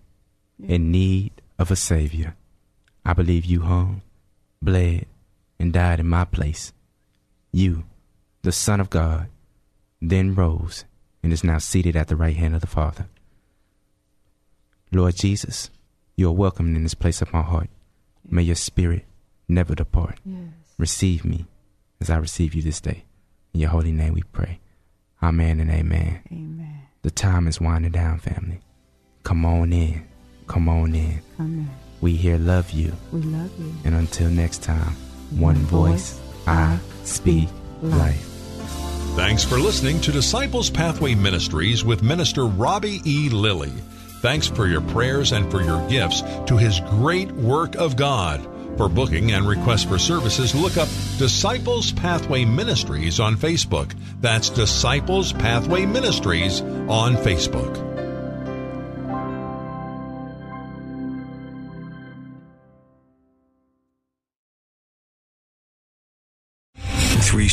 in 0.61 0.91
need 0.91 1.41
of 1.57 1.71
a 1.71 1.75
Savior. 1.75 2.35
I 3.03 3.13
believe 3.13 3.43
you 3.43 3.61
hung, 3.61 4.03
bled, 4.61 5.07
and 5.59 5.73
died 5.73 5.99
in 5.99 6.07
my 6.07 6.25
place. 6.25 6.71
You, 7.51 7.85
the 8.43 8.51
Son 8.51 8.79
of 8.79 8.91
God, 8.91 9.29
then 9.99 10.35
rose 10.35 10.85
and 11.23 11.33
is 11.33 11.43
now 11.43 11.57
seated 11.57 11.95
at 11.95 12.07
the 12.07 12.15
right 12.15 12.37
hand 12.37 12.53
of 12.53 12.61
the 12.61 12.67
Father. 12.67 13.07
Lord 14.91 15.15
Jesus, 15.15 15.71
you 16.15 16.29
are 16.29 16.33
welcome 16.33 16.75
in 16.75 16.83
this 16.83 16.93
place 16.93 17.23
of 17.23 17.33
my 17.33 17.41
heart. 17.41 17.71
May 18.23 18.43
your 18.43 18.53
spirit 18.53 19.05
never 19.49 19.75
depart. 19.75 20.19
Receive 20.77 21.25
me 21.25 21.45
as 21.99 22.09
I 22.09 22.17
receive 22.17 22.53
you 22.55 22.61
this 22.61 22.79
day. 22.79 23.03
In 23.53 23.59
your 23.59 23.71
holy 23.71 23.91
name 23.91 24.13
we 24.13 24.23
pray. 24.31 24.59
Amen 25.21 25.59
and 25.59 25.69
amen. 25.69 26.21
Amen. 26.31 26.81
The 27.01 27.11
time 27.11 27.47
is 27.47 27.59
winding 27.59 27.91
down, 27.91 28.19
family. 28.19 28.61
Come 29.23 29.45
on 29.45 29.73
in. 29.73 30.07
Come 30.47 30.69
on 30.69 30.95
in. 30.95 31.21
Come 31.35 31.59
in. 31.59 31.69
We 32.01 32.15
here 32.15 32.37
love 32.37 32.71
you. 32.71 32.93
We 33.11 33.21
love 33.21 33.51
you. 33.59 33.73
And 33.83 33.95
until 33.95 34.29
next 34.29 34.63
time, 34.63 34.95
one 35.31 35.55
voice, 35.55 36.19
I 36.47 36.79
speak 37.03 37.49
life. 37.81 38.25
Thanks 39.15 39.43
for 39.43 39.57
listening 39.57 39.99
to 40.01 40.11
Disciples 40.11 40.69
Pathway 40.69 41.15
Ministries 41.15 41.83
with 41.83 42.01
Minister 42.03 42.45
Robbie 42.45 43.01
E. 43.05 43.29
Lilly. 43.29 43.73
Thanks 44.21 44.47
for 44.47 44.67
your 44.67 44.81
prayers 44.81 45.33
and 45.33 45.49
for 45.51 45.61
your 45.61 45.85
gifts 45.89 46.21
to 46.45 46.55
his 46.55 46.79
great 46.81 47.31
work 47.31 47.75
of 47.75 47.95
God. 47.97 48.45
For 48.79 48.87
booking 48.87 49.33
and 49.33 49.45
requests 49.45 49.83
for 49.83 49.99
services, 49.99 50.55
look 50.55 50.77
up 50.77 50.87
Disciples 51.17 51.91
Pathway 51.91 52.45
Ministries 52.45 53.19
on 53.19 53.35
Facebook. 53.35 53.93
That's 54.21 54.49
Disciples 54.49 55.33
Pathway 55.33 55.85
Ministries 55.85 56.61
on 56.61 57.17
Facebook. 57.17 57.88